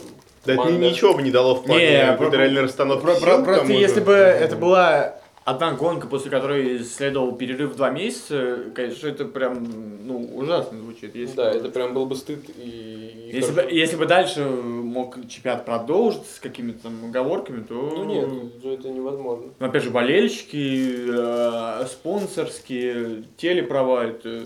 [0.46, 4.00] Да это ничего бы не дало в плане Не, реальной расстановки Про- про- Просто если
[4.02, 5.16] бы это была
[5.46, 11.16] одна гонка, после которой следовал перерыв два месяца, конечно, это прям ну, ужасно звучит.
[11.16, 13.30] Если да, бы- это прям был бы стыд и...
[13.32, 17.76] Если бы, если бы дальше мог чемпионат продолжиться с какими-то там оговорками, то...
[17.76, 19.52] Ну нет, это невозможно.
[19.60, 24.44] Ну, опять же, болельщики, э, спонсорские, телеправа, это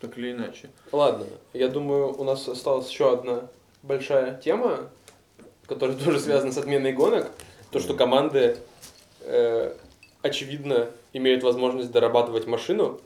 [0.00, 0.68] так или иначе.
[0.92, 3.48] Ладно, я думаю, у нас осталась еще одна
[3.82, 4.90] большая тема,
[5.66, 7.30] которая тоже связана с отменой гонок.
[7.70, 8.56] То, что команды
[9.22, 9.74] э,
[10.22, 13.00] очевидно, имеют возможность дорабатывать машину.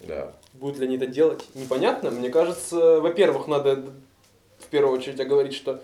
[0.00, 0.32] Да.
[0.54, 2.10] Будут ли они это делать, непонятно.
[2.10, 3.84] Мне кажется, во-первых, надо
[4.58, 5.80] в первую очередь оговорить, что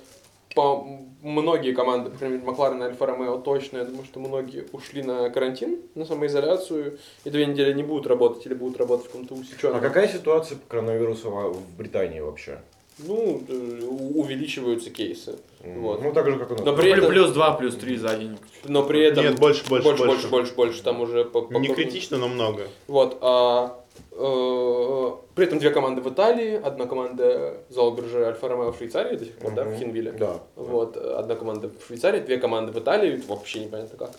[0.54, 0.86] по
[1.22, 5.02] многие команды, по крайней мере, Макларен и Альфа Ромео точно, я думаю, что многие ушли
[5.02, 9.34] на карантин, на самоизоляцию, и две недели не будут работать или будут работать в каком-то
[9.34, 9.78] усеченном.
[9.78, 12.60] А какая ситуация по коронавирусу в Британии вообще?
[12.98, 13.84] Ну, э,
[14.14, 15.36] увеличиваются кейсы.
[15.64, 16.02] Вот.
[16.02, 16.64] Ну, так же, как у нас.
[16.64, 18.38] Но при этом, Плюс 2, плюс 3 за день.
[18.64, 20.28] но при этом Нет, больше, больше, больше, больше.
[20.28, 22.68] больше, больше, там уже по, по- Не критично, но много.
[22.86, 23.18] Вот.
[23.20, 23.80] А,
[24.12, 29.16] э, при этом две команды в Италии, одна команда Золберже и Альфа Ромео в Швейцарии
[29.16, 29.76] до сих пор, да, в.
[29.76, 30.12] Хинвилле.
[30.12, 30.40] Да.
[30.54, 34.12] Вот, э, одна команда в Швейцарии, две команды в Италии, вообще непонятно как.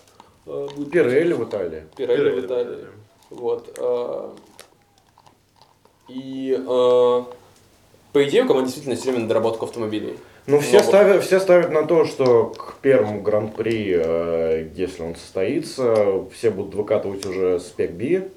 [0.48, 1.84] Э, будет Пирелли в Италии.
[1.96, 2.86] Пирелли в Италии.
[3.30, 3.80] Вот.
[6.10, 7.24] И э,
[8.16, 10.16] по идее у команды действительно все время доработка автомобилей.
[10.48, 15.16] Ну, все Ну, ставят, все ставят на то, что к первому гран-при, э, если он
[15.18, 18.30] состоится, все будут выкатывать уже спек B.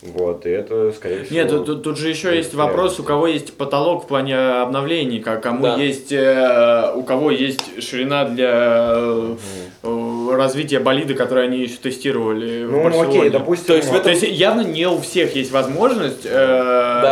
[0.00, 1.34] Вот, и это, скорее всего...
[1.40, 5.20] Нет, тут, тут- тут же еще есть вопрос, у кого есть потолок в плане обновлений,
[5.20, 5.76] как кому Да.
[5.76, 9.36] есть, э, у кого есть ширина для э,
[9.82, 9.88] э,
[10.36, 13.18] развития болида, который они еще тестировали в Ну, ну, Барселоне.
[13.18, 13.66] окей, допустим...
[13.66, 16.28] То есть в То есть явно не у всех есть возможность э,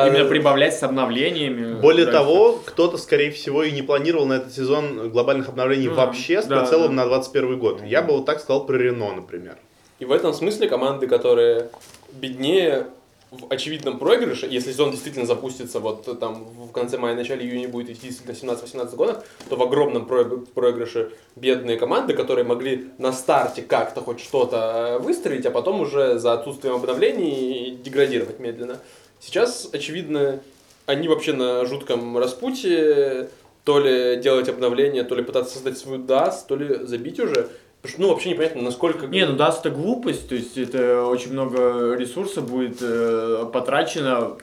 [0.09, 0.29] именно да.
[0.29, 1.75] прибавлять с обновлениями.
[1.81, 2.19] Более дальше.
[2.21, 6.47] того, кто-то, скорее всего, и не планировал на этот сезон глобальных обновлений Ну, вообще с
[6.47, 7.05] да, прицелом да.
[7.05, 7.83] на 21 год.
[7.85, 9.57] Я бы вот так сказал про Рено, например.
[9.99, 11.69] И в этом смысле команды, которые
[12.13, 12.87] беднее
[13.31, 17.91] в очевидном проигрыше, если сезон действительно запустится вот там в конце мая, начале июня будет
[17.91, 23.63] идти на 17-18 гонок, то в огромном проиг- проигрыше бедные команды, которые могли на старте
[23.63, 28.79] как-то хоть что-то э, выстроить, а потом уже за отсутствием обновлений деградировать медленно.
[29.19, 30.41] Сейчас, очевидно,
[30.87, 33.29] они вообще на жутком распутье,
[33.65, 37.49] то ли делать обновления, то ли пытаться создать свою DAS, то ли забить уже.
[37.87, 39.07] Потому что, ну, вообще непонятно, насколько...
[39.07, 44.37] Не, ну даст это глупость, то есть это очень много ресурса будет э, потрачено.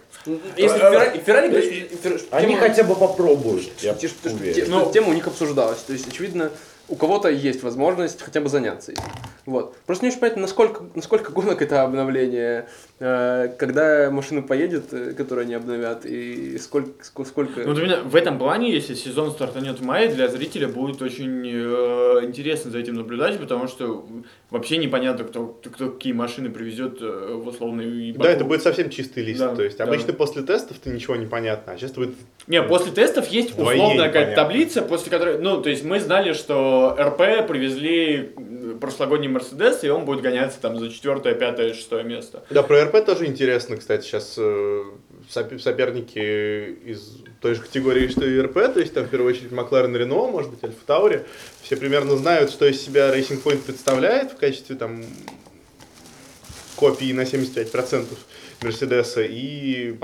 [0.56, 4.54] Если Феррари, Феррари говорит, что- Фер- Они хотя бы попробуют, я уверен.
[4.56, 5.80] те- что тема у них обсуждалась.
[5.80, 6.52] То есть, очевидно,
[6.88, 9.04] у кого-то есть возможность хотя бы заняться этим.
[9.46, 9.76] Вот.
[9.86, 15.46] Просто не очень понятно, насколько, насколько гонок это обновление, э, когда машина поедет, э, которую
[15.46, 16.92] они обновят, и сколько...
[17.04, 17.62] ск- сколько...
[17.62, 21.42] Ну, вот именно в этом плане, если сезон стартанет в мае, для зрителя будет очень
[21.46, 24.06] э, интересно за этим наблюдать, потому что
[24.52, 29.24] вообще непонятно, кто, кто какие машины привезет э, в условный Да, это будет совсем чистый
[29.24, 29.40] лист.
[29.40, 29.86] Да, То есть да.
[29.86, 32.16] обычно после тестов-то ничего не понятно, а сейчас будет
[32.46, 36.96] Не, после тестов есть условная какая-то таблица, после которой, ну, то есть мы знали, что
[37.00, 38.34] РП привезли
[38.80, 42.44] прошлогодний Мерседес, и он будет гоняться там за четвертое, пятое, шестое место.
[42.50, 44.40] Да, про РП тоже интересно, кстати, сейчас
[45.30, 46.20] соперники
[46.86, 50.28] из той же категории, что и РП, то есть там в первую очередь Макларен Рено,
[50.28, 51.24] может быть, Альфа Таури,
[51.62, 55.04] все примерно знают, что из себя Racing Point представляет в качестве там
[56.76, 58.06] копии на 75%
[58.62, 59.96] Мерседеса, и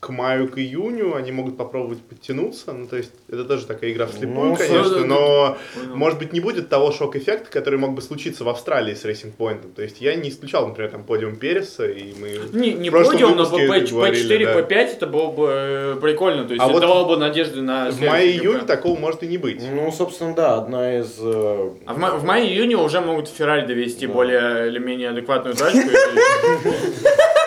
[0.00, 4.06] к маю, к июню они могут попробовать подтянуться, ну, то есть это тоже такая игра
[4.06, 5.96] вслепую, Ну, конечно, да, но, Понял.
[5.96, 9.72] может быть, не будет того шок-эффекта, который мог бы случиться в Австралии с Racing Point,
[9.74, 12.38] то есть я не исключал, например, там подиум Переса, и мы...
[12.52, 14.60] Не, не подиум, но выпуске по, это говорили, P4, да.
[14.60, 17.90] P5 это было бы э, прикольно, то есть А это вот давало бы надежды на
[17.90, 19.60] В мае-июне такого может и не быть.
[19.68, 21.16] Ну, собственно, да, одна из...
[21.20, 24.12] э, А в, ма- в мае-июне уже могут Феррари довести Да.
[24.12, 25.80] более или менее адекватную тачку.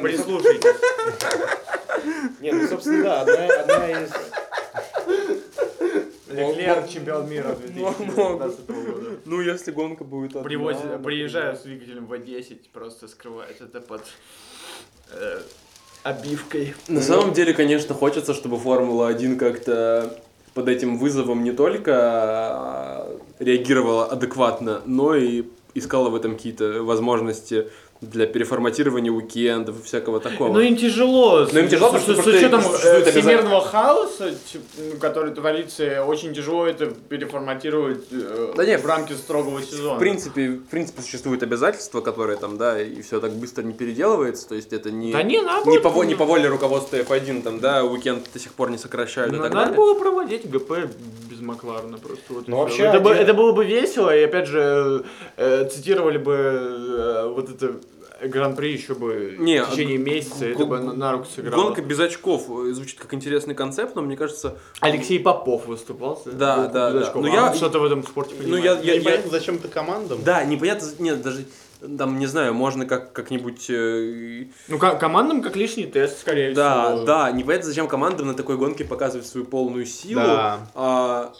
[0.00, 0.64] ну, Прислушайтесь.
[2.40, 4.10] Не, ну, собственно, да, одна, одна из...
[6.28, 7.98] Леклер, чемпион мира Могут.
[7.98, 9.10] 2019 года.
[9.24, 14.02] Ну, если гонка будет одна, Привозят, приезжаю с двигателем V10, просто скрывают это под
[15.12, 15.40] э,
[16.04, 16.74] обивкой.
[16.88, 20.20] На самом деле, конечно, хочется, чтобы Формула-1 как-то
[20.54, 25.44] под этим вызовом не только а, реагировала адекватно, но и
[25.74, 27.68] искала в этом какие-то возможности
[28.00, 30.52] для переформатирования уикендов и всякого такого.
[30.52, 31.46] Ну им тяжело.
[31.52, 34.34] Ну, им тяжело, с, потому с- что с учетом существует э, всемирного хаоса,
[34.78, 39.96] ну, который творится, очень тяжело это переформатировать э, Да не, в рамки строгого сезона.
[39.96, 44.48] В принципе, в принципе, существуют обязательства, которые там, да, и все так быстро не переделывается,
[44.48, 47.60] то есть это не, Да не, надо не, по, не по воле руководства F1, там,
[47.60, 49.76] да, уикенд до сих пор не сокращают и Ну, так надо далее.
[49.76, 50.72] было проводить ГП
[51.30, 52.24] без Макларена просто.
[52.30, 55.04] Вот Ну, вообще, это, бы- один- это было бы весело, и опять же
[55.36, 57.74] э, цитировали бы э, вот это
[58.22, 61.62] Гран-при еще бы Не, в течение месяца, это г- бы на, на руку сыграло.
[61.62, 66.20] Гонка без очков э, звучит как интересный концепт, но мне кажется, Алексей Попов выступал.
[66.26, 67.06] Да, гонку да, без да.
[67.06, 67.22] очков.
[67.24, 68.64] Ну, А я- что-то в этом спорте ну, понимает.
[68.64, 70.18] я, я, я- Непонятно, зачем это командам.
[70.24, 71.44] да, непонятно, нет, даже,
[71.98, 76.90] там, не знаю, можно как, как-нибудь, э, Ну, ко- командам как лишний тест, скорее да,
[76.94, 77.04] всего.
[77.06, 80.66] да, непонятно, зачем командам на такой гонке показывать свою полную силу, Да.
[80.74, 81.32] а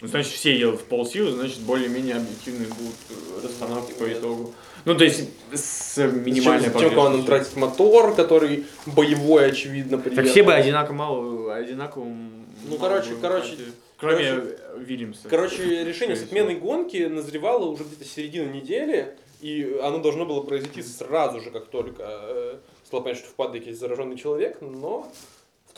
[0.00, 4.54] Ну, значит, все едут в полсилы, значит, более-менее объективные будут э, расстановки по итогу.
[4.84, 10.26] Ну, то есть, с минимальной Чем, чем командам тратить мотор, который боевой, очевидно, при Так
[10.26, 12.04] все бы одинаково мало, одинаково...
[12.04, 13.56] Ну, короче, короче,
[13.98, 15.28] Кроме короче, Вильямса.
[15.28, 20.82] Короче, решение с отменой гонки назревало уже где-то середину недели, и оно должно было произойти
[20.82, 25.10] сразу же, как только э, стало понятно, что в падыке есть зараженный человек, но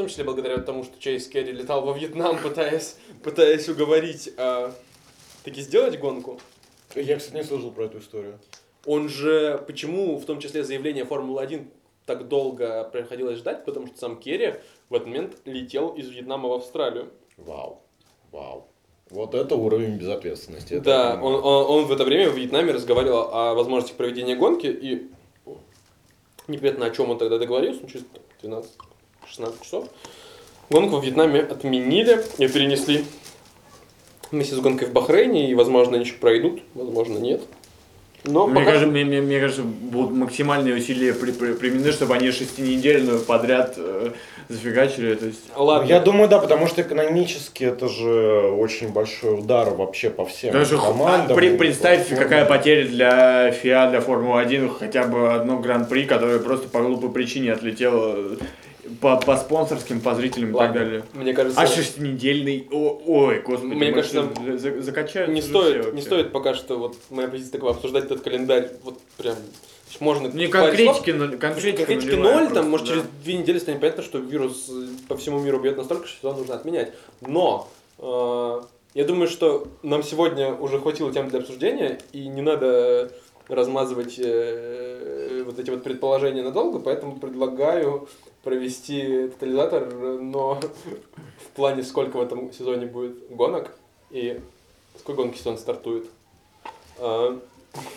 [0.01, 4.73] том числе благодаря тому, что Чейз Керри летал во Вьетнам, пытаясь, пытаясь уговорить э,
[5.45, 6.41] таки сделать гонку.
[6.95, 8.39] Я, кстати, не слышал про эту историю.
[8.87, 11.67] Он же, почему в том числе заявление Формулы-1
[12.07, 14.55] так долго приходилось ждать, потому что сам Керри
[14.89, 17.11] в этот момент летел из Вьетнама в Австралию.
[17.37, 17.83] Вау.
[18.33, 18.69] Вау.
[19.11, 20.75] Вот это уровень безответственности.
[20.75, 24.67] это Да, он, он, он в это время в Вьетнаме разговаривал о возможности проведения гонки,
[24.67, 25.11] и
[26.49, 28.07] непонятно, о чем он тогда договорился, ну, через
[29.39, 29.85] 12-16 часов.
[30.71, 33.05] Гонку в Вьетнаме отменили, ее перенесли
[34.31, 37.41] вместе с гонкой в Бахрейне, и, возможно, они еще пройдут, возможно, нет.
[38.23, 42.15] Но Мне, пока- кажется, мне, мне- мне кажется, будут максимальные усилия при- при- применены, чтобы
[42.15, 44.11] они шестинедельную подряд э,
[44.51, 45.15] зафигачили.
[45.15, 45.89] То есть, Ладно.
[45.89, 50.77] Я думаю, да, потому что экономически это же очень большой удар вообще по всем даже
[50.77, 51.35] командам.
[51.35, 52.59] при- И представь, по какая форме.
[52.59, 58.15] потеря для ФИА, для Формулы-1, хотя бы одно гран-при, которое просто по глупой причине отлетело
[58.19, 58.37] э,
[59.01, 60.75] по, по спонсорским, по зрителям и так Ладно.
[60.81, 61.05] далее.
[61.15, 64.29] Мне кажется, А шестинедельный, о- ой, господи, Мне кажется,
[64.59, 68.71] за- закачают не стоит, не стоит пока что, вот моя позиция такова, обсуждать этот календарь,
[68.85, 69.37] вот прям,
[70.01, 70.29] можно...
[70.29, 71.03] Не пару слов.
[71.05, 72.93] конкретики, Конкретики ноль, просто, там, может, да.
[72.93, 74.71] через две недели станет понятно, что вирус
[75.09, 76.93] по всему миру бьет настолько, что сезон нужно отменять.
[77.23, 78.61] Но э,
[78.95, 83.11] я думаю, что нам сегодня уже хватило тем для обсуждения, и не надо
[83.49, 88.09] размазывать э, вот эти вот предположения надолго, поэтому предлагаю
[88.43, 90.61] провести тотализатор, но
[91.39, 93.73] в плане сколько в этом сезоне будет гонок
[94.11, 94.41] и
[94.99, 96.07] сколько гонки сезон стартует.
[96.99, 97.39] А,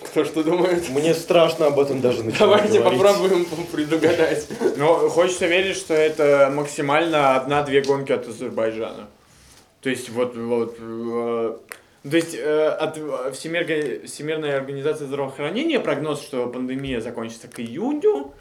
[0.04, 0.90] кто что думает?
[0.90, 3.00] Мне страшно об этом даже начинать Давайте говорить.
[3.02, 4.48] попробуем предугадать.
[4.78, 9.08] Но хочется верить, что это максимально одна-две гонки от Азербайджана.
[9.82, 11.58] То есть вот, вот э,
[12.10, 18.34] то есть э, от э, Всемирной, Всемирной организации здравоохранения прогноз, что пандемия закончится к июню,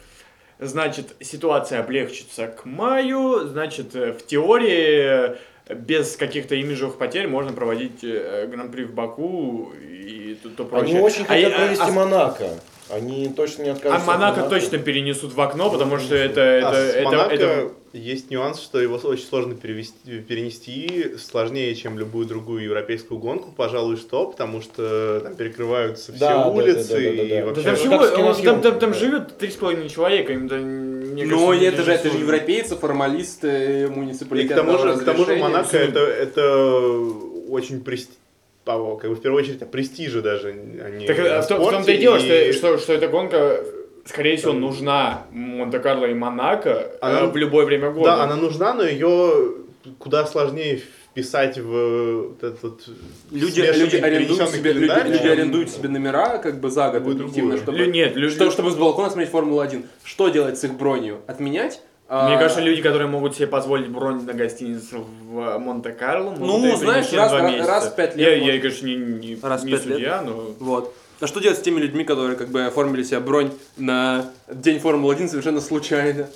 [0.67, 5.35] значит ситуация облегчится к маю, значит э, в теории
[5.67, 10.95] э, без каких-то имиджевых потерь можно проводить э, гран-при в Баку и то, то прочее.
[10.97, 12.49] Они очень А- хотят а- провести а- Монако.
[12.93, 14.01] Они точно не а откажутся.
[14.01, 17.71] от Монако точно перенесут в окно, потому что это, это, а с это, Монако это-
[17.93, 23.97] есть нюанс, что его очень сложно перевести, перенести, сложнее, чем любую другую европейскую гонку, пожалуй,
[23.97, 27.23] что, потому что там перекрываются все Да, да, улицы да, да, да, да.
[27.23, 27.63] и Да вообще...
[27.63, 28.97] там это всего, он- там, там, там да.
[28.97, 32.75] живет три с половиной человека, им да, мне Ну, кажется, это же, это же европейцы,
[32.75, 35.35] формалисты, И к тому же, к тому же.
[35.35, 36.97] Монако это, это
[37.49, 38.13] очень прести...
[38.65, 41.47] а, как бы в первую очередь о престиже даже, а не Так о э, в,
[41.47, 43.63] том- в спорте, том-то и дело, и- что, что, что эта гонка,
[44.05, 48.05] скорее всего, нужна Монте-Карло и Монако э, Она- в любое время года.
[48.17, 49.53] Да, она нужна, но ее
[49.99, 50.77] куда сложнее
[51.11, 52.81] вписать в вот этот вот
[53.31, 57.57] Люди, люди, арендуют себе, люди, календарь, люди арендуют себе номера как бы за год объективно,
[57.57, 59.83] чтобы, Лю- нет, люди- что- чтобы с балкона смотреть Формулу-1.
[60.03, 61.19] Что делать с их бронью?
[61.27, 61.81] Отменять?
[62.13, 67.11] Мне А, кажется, люди, которые могут себе позволить бронь на гостиницу в Монте-Карло, Ну, знаешь,
[67.11, 67.67] раз- два месяца.
[67.67, 68.53] раз в пять лет Я, может.
[68.55, 69.95] я конечно, не, не, Раз не пять лет.
[69.95, 70.53] судья, но...
[70.59, 70.93] Вот.
[71.21, 75.27] А что делать с теми людьми, которые как бы оформили себе бронь на день Формулы-1
[75.29, 76.27] совершенно случайно?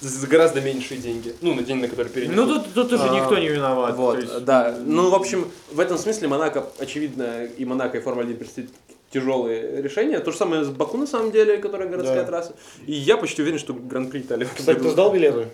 [0.00, 1.34] За гораздо меньшие деньги.
[1.40, 2.36] Ну, на день, на который перенесут.
[2.36, 3.96] Ну, тут, тут уже А, никто не виноват.
[3.96, 4.76] Вот, есть- да.
[4.84, 8.70] Ну, в общем, в этом смысле Монако, очевидно, и Монако, и Формула-1 предстоит
[9.10, 10.18] тяжелые решения.
[10.20, 12.26] То же самое с Баку, на самом деле, которая городская Да.
[12.26, 12.54] трасса.
[12.86, 14.46] И я почти уверен, что Гран-при Италии...
[14.56, 15.46] Кстати, ты сдал билеты?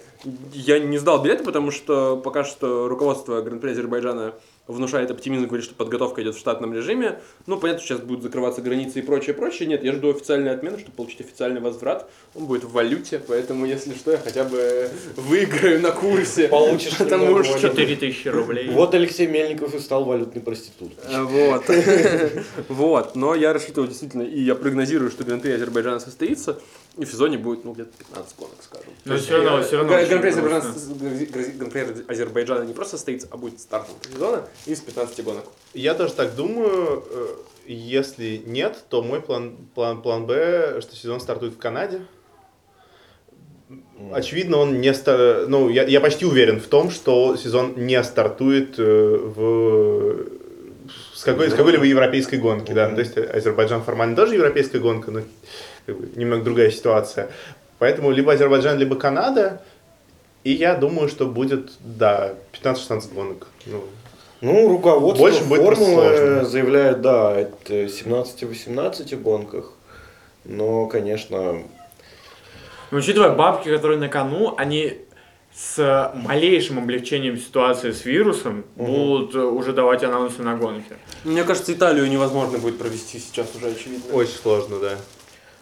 [0.53, 4.35] Я не сдал билеты, потому что пока что руководство Гран-при Азербайджана
[4.69, 7.21] внушает оптимизм, говорит, что подготовка идет в штатном режиме.
[7.47, 9.69] Ну, понятно, что сейчас будут закрываться границы и прочее, прочее.
[9.69, 12.09] Нет, я жду официальной отмены, чтобы получить официальный возврат.
[12.35, 16.49] Он будет в валюте, поэтому, если что, я хотя бы выиграю на курсе.
[16.49, 17.53] Получишь Потому что...
[17.59, 17.61] валюты.
[17.87, 18.69] 4000 рублей.
[18.71, 21.05] Вот Алексей Мельников и стал валютной проституткой.
[21.13, 21.65] Э, Вот.
[22.69, 23.17] Вот.
[23.17, 26.59] Но я рассчитываю действительно, и я прогнозирую, что Гран-при Азербайджана состоится,
[26.97, 28.87] и в сезоне будет, ну, где-то 15 гонок, скажем.
[29.05, 30.29] Но всё равно- всё равно Гран-при
[32.09, 35.45] Азербайджана не просто состоится, а будет стартом сезона из 15 гонок.
[35.75, 37.05] Я тоже так думаю.
[37.11, 37.27] э,
[37.67, 42.01] Если нет, то мой план, план, план Б, что сезон стартует в Канаде.
[44.13, 48.75] Очевидно, он не ста- ну, я, я почти уверен в том, что сезон не стартует
[48.79, 50.27] э, в
[51.15, 52.91] с, какой, с какой-либо европейской гонки, да.
[52.91, 55.21] То есть Азербайджан формально тоже европейская гонка, но
[55.87, 57.31] как бы, немного другая ситуация.
[57.79, 59.63] Поэтому либо Азербайджан, либо Канада.
[60.45, 63.47] И я думаю, что будет, да, 15-16 гонок.
[63.67, 63.85] Ну,
[64.43, 69.73] Ну, руководство Больше формулы заявляет, да, это 17-18 гонках.
[70.45, 71.63] Но, конечно,
[72.91, 74.99] Но учитывая бабки, которые на кону, они
[75.55, 80.97] с малейшим облегчением ситуации с вирусом будут э, уже давать анонсы на гонке.
[81.23, 84.13] Мне кажется, Италию невозможно будет провести сейчас уже очевидно.
[84.13, 84.97] Очень сложно, да.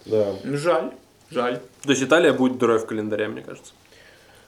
[0.07, 0.33] да.
[0.43, 0.93] Ну, Жаль,
[1.29, 1.61] жаль.
[1.83, 3.73] То есть Италия будет дурой в календаре, мне кажется.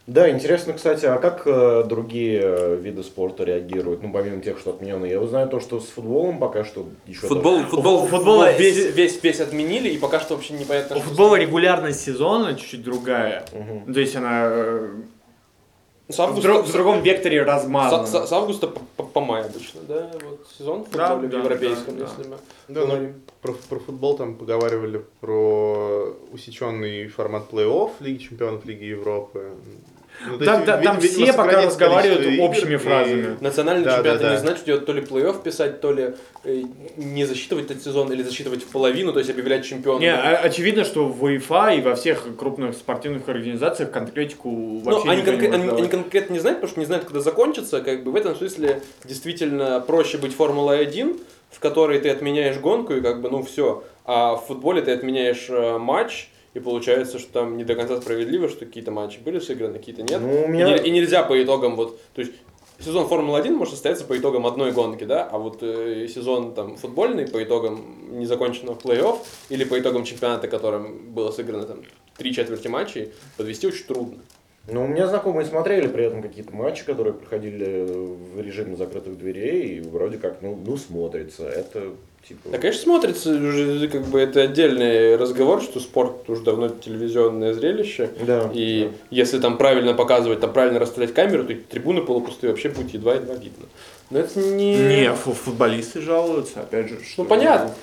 [0.09, 4.03] Да, интересно, кстати, а как э, другие э, виды спорта реагируют?
[4.03, 5.07] Ну, помимо тех, что отменены.
[5.07, 7.28] Я вот знаю то, что с футболом пока что еще...
[7.28, 10.96] Футбол, даже- футбол, У футбола футбол весь, весь, весь отменили, и пока что вообще непонятно,
[10.96, 13.44] У футбола регулярность сезона чуть-чуть другая.
[13.53, 13.94] Мгм.
[13.94, 14.88] То есть она э,
[16.09, 18.05] с в, августа, друг- в другом векторе с, размазана.
[18.07, 20.11] с- с августа по, по- май обычно, да?
[20.24, 22.36] Вот сезон в Да, футболе да, в европейском, да, если мы
[22.66, 29.53] Да, ну, про, про футбол там поговаривали про усеченный формат плей-офф Лиги Чемпионов Лиги Европы.
[30.29, 33.37] Ну, Там, есть, там все пока разговаривают игр общими и- фразами.
[33.41, 34.41] Национальный Да, чемпионат да, не да.
[34.41, 36.14] значит, идет то ли плей-офф писать, то ли
[36.45, 36.62] э,
[36.97, 40.01] не засчитывать этот сезон, или засчитывать в половину, то есть объявлять чемпионом.
[40.01, 45.09] Не, а- очевидно, что в УЕФА и во всех крупных спортивных организациях конкретику Ну, вообще
[45.11, 47.20] они, никто не конкрет- может они- они конкретно не знают, потому что не знают, когда
[47.20, 47.81] закончится.
[47.81, 51.18] Как бы в этом смысле действительно проще быть Формулой 1,
[51.51, 53.85] в которой ты отменяешь гонку, и как бы, ну, все.
[54.05, 58.48] А в футболе ты отменяешь э, матч, и получается, что там не до конца справедливо,
[58.48, 60.20] что какие-то матчи были сыграны, какие-то нет.
[60.20, 60.78] Ну, у И меня...
[60.78, 62.32] не- И, нельзя по итогам вот, то есть
[62.78, 66.76] сезон Формулы 1 может состояться по итогам одной гонки, да, а вот э, сезон там
[66.76, 71.82] футбольный по итогам незаконченного плей-офф или по итогам чемпионата, которым было сыграно там
[72.16, 74.18] три четверти матчей, подвести очень трудно.
[74.68, 77.84] Ну, у меня знакомые смотрели при этом какие-то матчи, которые проходили
[78.34, 81.48] в режиме закрытых дверей, и вроде как, ну, ну смотрится.
[81.48, 81.94] Это,
[82.27, 82.49] типа...
[82.51, 88.11] Да, конечно, смотрится уже как бы это отдельный разговор, что спорт уже давно телевизионное зрелище.
[88.20, 88.51] Да.
[88.53, 93.35] И если там правильно показывать, там правильно расставлять камеру, то трибуны полупустые вообще будет едва-едва
[93.35, 93.66] видно.
[94.11, 94.77] Но это не...
[94.77, 97.01] Не, фу- футболисты жалуются, опять же.
[97.03, 97.75] что Ну, понятно.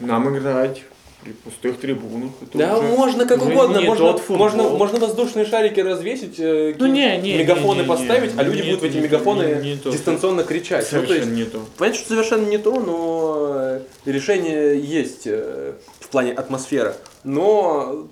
[0.00, 0.82] Нам играть
[1.28, 2.30] при пустых трибунах.
[2.42, 6.74] это Да, уже- можно как уже угодно, не можно, можно, можно воздушные шарики развесить, э,
[6.78, 9.02] Ну, не, не, мегафоны не, не, поставить, не, а люди не, будут в эти не,
[9.02, 9.90] мегафоны не, не то.
[9.90, 10.88] дистанционно кричать.
[10.92, 11.60] Ну, то есть, Совершенно не то.
[11.76, 16.94] Понятно, что совершенно не то, но э, решение есть э, в плане атмосферы.
[17.24, 18.06] Но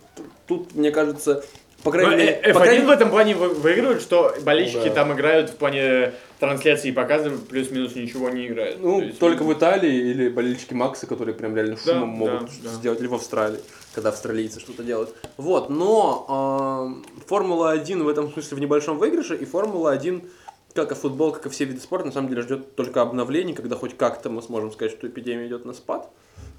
[0.46, 1.42] тут, мне кажется,
[1.87, 2.41] по крайней мере...
[2.43, 4.95] э, по F1 крайней- в этом плане вы- выигрывает, что болельщики Да.
[4.95, 8.78] там играют в плане трансляции и показа, плюс-минус ничего не играют.
[8.82, 12.41] Ну, То есть, только в Италии или болельщики Макса, которые прям реально Да, шумом могут
[12.43, 12.68] да, да.
[12.70, 13.61] сделать, или в Австралии,
[13.95, 15.14] когда австралийцы что-то делают.
[15.37, 20.28] Вот, но э, Формула-1 в этом смысле в небольшом выигрыше, и Формула-1,
[20.74, 23.76] как и футбол, как и все виды спорта, на самом деле ждет только обновлений, когда
[23.76, 26.11] хоть как-то мы сможем сказать, что эпидемия идет на спад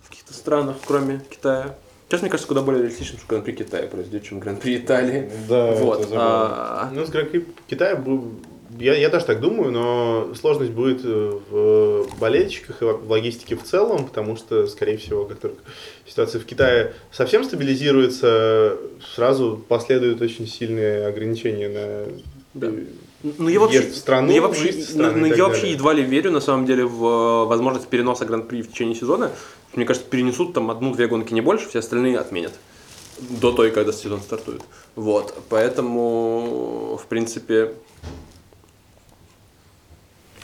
[0.04, 1.76] в каких-то странах, кроме Китая.
[2.08, 5.30] Сейчас, мне кажется, куда более реалистично, что Гран-при Китая произойдет, чем Гран-при Италии.
[5.50, 6.08] Да, вот.
[6.14, 8.34] а, Ну, с Гран-при Китая бу-
[8.80, 13.64] я, я тоже так думаю, но сложность будет э, в болельщиках и в логистике в
[13.64, 15.58] целом, потому что, скорее всего, как только
[16.06, 18.78] ситуация в Китае совсем стабилизируется,
[19.16, 22.06] сразу последуют очень сильные ограничения на
[22.54, 22.72] Да.
[23.24, 26.32] Ну, я вообще, в страну, ну, я вообще, страны ну, я вообще едва ли верю,
[26.32, 29.32] на самом деле, в э, возможность переноса Гран-при в течение сезона.
[29.74, 32.54] Мне кажется, перенесут там одну-две гонки не больше, все остальные отменят.
[33.20, 34.62] До той, когда сезон стартует.
[34.96, 35.36] Вот.
[35.50, 37.74] Поэтому, в принципе...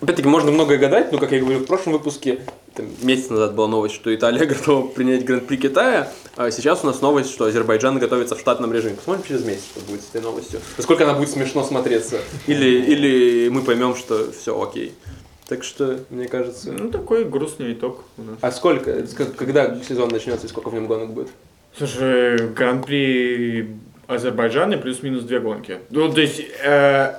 [0.04, 2.42] Опять-таки, можно многое гадать, но, как я говорил в прошлом выпуске,
[2.76, 7.00] там, месяц назад была новость, что Италия готова принять Гран-при Китая, а сейчас у нас
[7.00, 8.96] новость, что Азербайджан готовится в штатном режиме.
[8.96, 10.60] Посмотрим через месяц, что будет с этой новостью.
[10.76, 12.20] Насколько она будет смешно смотреться.
[12.48, 14.94] Или, или мы поймем, что все окей.
[15.48, 16.74] Так что, мне кажется...
[16.74, 18.38] Ну, такой грустный итог у нас.
[18.42, 19.06] А сколько?
[19.38, 21.30] Когда сезон начнется и сколько в нем гонок будет?
[21.78, 23.70] Слушай, Гран-при
[24.08, 25.80] Азербайджана плюс-минус две гонки.
[25.92, 27.14] Ну, то есть, э,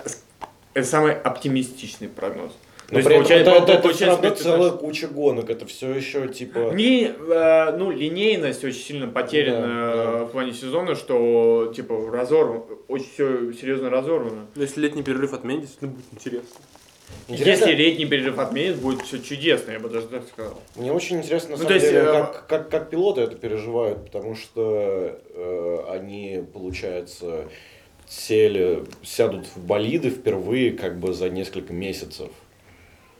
[0.75, 2.53] это самый оптимистичный прогноз.
[2.91, 5.09] Но То при есть, этом это, получается, это, это все получается, равно целая знаешь, куча
[5.09, 6.59] гонок, это все еще типа...
[6.75, 10.19] Не, э, ну, линейность очень сильно потеряна Да, да.
[10.21, 14.47] э, в плане сезона, что, типа, разорвано, очень все серьезно разорвано.
[14.55, 16.49] Ну, Если летний перерыв отменить, действительно будет интересно.
[17.29, 20.61] Интересно- Если летний перерыв отменит, будет все чудесно, я бы даже так сказал.
[20.77, 23.37] Мне очень интересно, на Ну, самом то есть, деле, э, как, как, как пилоты это
[23.37, 27.47] переживают, потому что э, они, получается,
[28.07, 32.29] сели, сядут в болиды впервые как бы за несколько месяцев.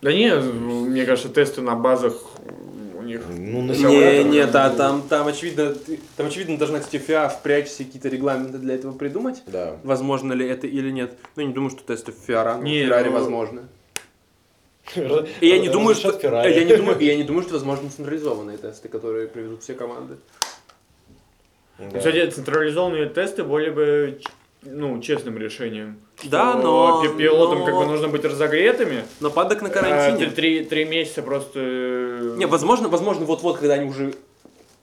[0.05, 2.13] Да не, мне кажется, тесты на базах
[2.95, 3.23] у них...
[3.27, 7.69] Ну, на Не, нет, а там, там очевидно, ты- там очевидно должна, кстати, ФИА впрячь
[7.69, 9.43] все какие-то регламенты для этого придумать.
[9.47, 9.79] Да.
[9.83, 11.17] Возможно ли это или нет.
[11.37, 13.63] Ну, я не думаю, что тесты в Феррари, Не, Феррари ну, возможны.
[15.41, 18.91] И я не думаю, что я не думаю, я не думаю, что возможны централизованные тесты,
[18.91, 20.17] которые приведут все команды.
[21.79, 21.97] Да.
[21.97, 24.21] Кстати, централизованные тесты более бы...
[24.65, 25.99] ну, честным решением.
[26.25, 29.05] Да, но- пи- Пилотам как бы но- нужно быть разогретыми.
[29.21, 30.31] Но падок на а карантине.
[30.31, 31.59] Три, три месяца просто...
[31.61, 34.15] э, Не, возможно, возможно, вот-вот, когда они уже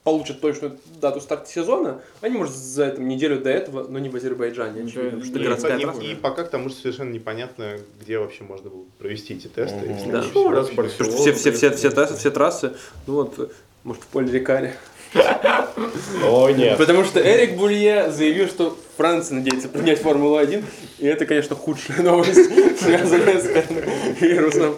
[0.04, 4.16] получат точную дату старта сезона, они, может, за эту неделю до этого, но не в
[4.16, 6.00] Азербайджане, очевидно, что и- городская и, трасса.
[6.02, 9.78] и пока к тому же совершенно непонятно, где вообще можно было провести эти тесты.
[9.86, 10.24] Если Да.
[10.34, 11.90] Ну, раз все, все, все, все, конечно.
[11.92, 12.72] трассы, все трассы,
[13.06, 13.52] ну вот,
[13.84, 14.76] может, в поле Рикаре.
[15.14, 16.78] О, нет.
[16.78, 20.64] Потому что Эрик Булье заявил, что Франция надеется принять Формулу-1,
[20.98, 22.50] и это, конечно, худшая новость,
[22.80, 24.76] связанная с коронавирусом.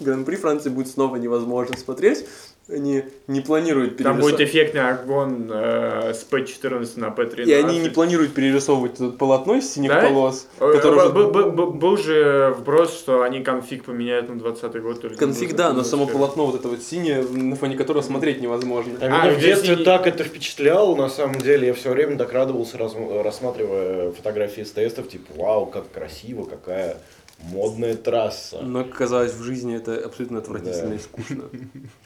[0.00, 2.26] Гран-при Франции будет снова невозможно смотреть.
[2.66, 4.48] Они не планируют Там будет перерисовывать.
[4.48, 7.44] эффектный огонь э, с P14 на P13.
[7.44, 10.00] И они не планируют перерисовывать тут полотно из синих Да?
[10.00, 11.12] полос, Э, которое уже...
[11.12, 14.98] б- б- б- Был же вброс, что они конфиг поменяют на 20 год.
[15.02, 15.90] только Конфиг, да, но 21.
[15.90, 18.94] само полотно вот это вот синее, на фоне которого смотреть невозможно.
[19.02, 22.16] А А, меня в детстве синий- так это впечатляло, на самом деле, я все время
[22.16, 26.96] так радовался, раз- рассматривая фотографии с тестов, типа, вау, как красиво, какая
[27.44, 28.60] модная трасса.
[28.62, 30.94] Но, как оказалось, в жизни это абсолютно отвратительно Да.
[30.94, 31.44] и скучно.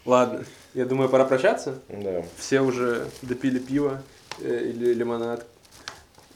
[0.04, 1.78] Ладно, я думаю, пора прощаться.
[1.88, 2.22] Да.
[2.36, 4.02] Все уже допили пиво
[4.40, 5.46] э, или лимонад,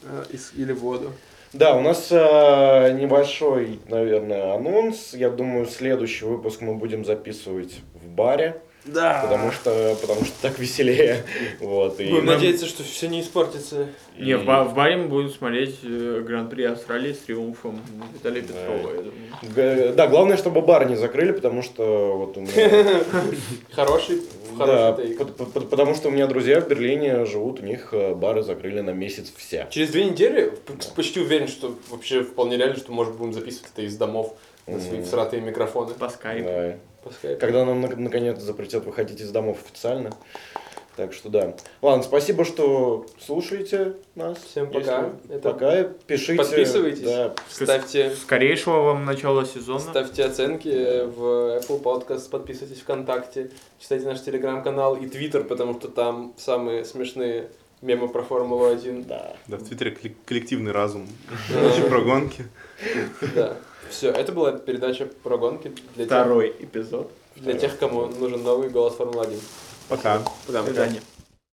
[0.03, 0.23] э,
[0.55, 1.11] или воду.
[1.53, 5.13] Да, у нас э, небольшой, наверное, анонс.
[5.13, 9.21] Я думаю, следующий выпуск мы будем записывать в баре, Да.
[9.23, 11.23] потому что, потому что так веселее.
[11.59, 13.87] Вот, и Будем нам- надеяться, что все не испортится.
[14.19, 17.79] Не, в, ба- в баре мы будем смотреть э, Гран-при Австралии с триумфом
[18.13, 19.13] Виталия Петрова, я думаю.
[19.55, 22.51] Г- Да, главное, чтобы бар не закрыли, потому что вот у меня...
[23.71, 24.21] Хороший,
[24.57, 24.97] Да,
[25.69, 29.31] потому что у меня друзья в Берлине живут, у них э, бары закрыли на месяц
[29.35, 29.67] все.
[29.71, 30.51] Через две недели
[30.95, 34.35] почти уверен, что вообще вполне реально, что может будем записывать это из домов
[34.67, 35.93] на свои всратые микрофоны.
[35.93, 36.47] По скайпу.
[36.49, 36.77] Да.
[37.03, 37.39] По скайпу.
[37.39, 40.11] Когда нам нак- наконец запретят выходить из домов официально.
[40.95, 41.55] Так что да.
[41.81, 44.37] Ладно, спасибо, что слушаете нас.
[44.43, 45.07] Всем пока.
[45.25, 45.83] Если- Это- Пока.
[46.05, 46.35] Пишите.
[46.35, 47.01] Подписывайтесь.
[47.01, 47.33] Да.
[47.49, 49.79] Ставьте, Скорейшего вам начала сезона.
[49.79, 50.67] ставьте оценки
[51.05, 53.49] в Apple Podcast, подписывайтесь ВКонтакте,
[53.79, 57.49] читайте наш телеграм-канал и Твиттер, потому что там самые смешные
[57.81, 59.05] мемы про Формулу-1.
[59.07, 59.35] Да.
[59.47, 61.07] Да, в Твиттере коллек- коллективный разум.
[61.89, 62.45] Про гонки.
[63.33, 63.57] Да.
[63.93, 67.11] Все, это была передача про гонки для тех, Второй эпизод.
[67.35, 69.39] для тех, кому нужен новый голос Формулы-1.
[69.87, 70.19] Пока.
[70.47, 70.61] Пока.
[70.61, 71.01] До свидания.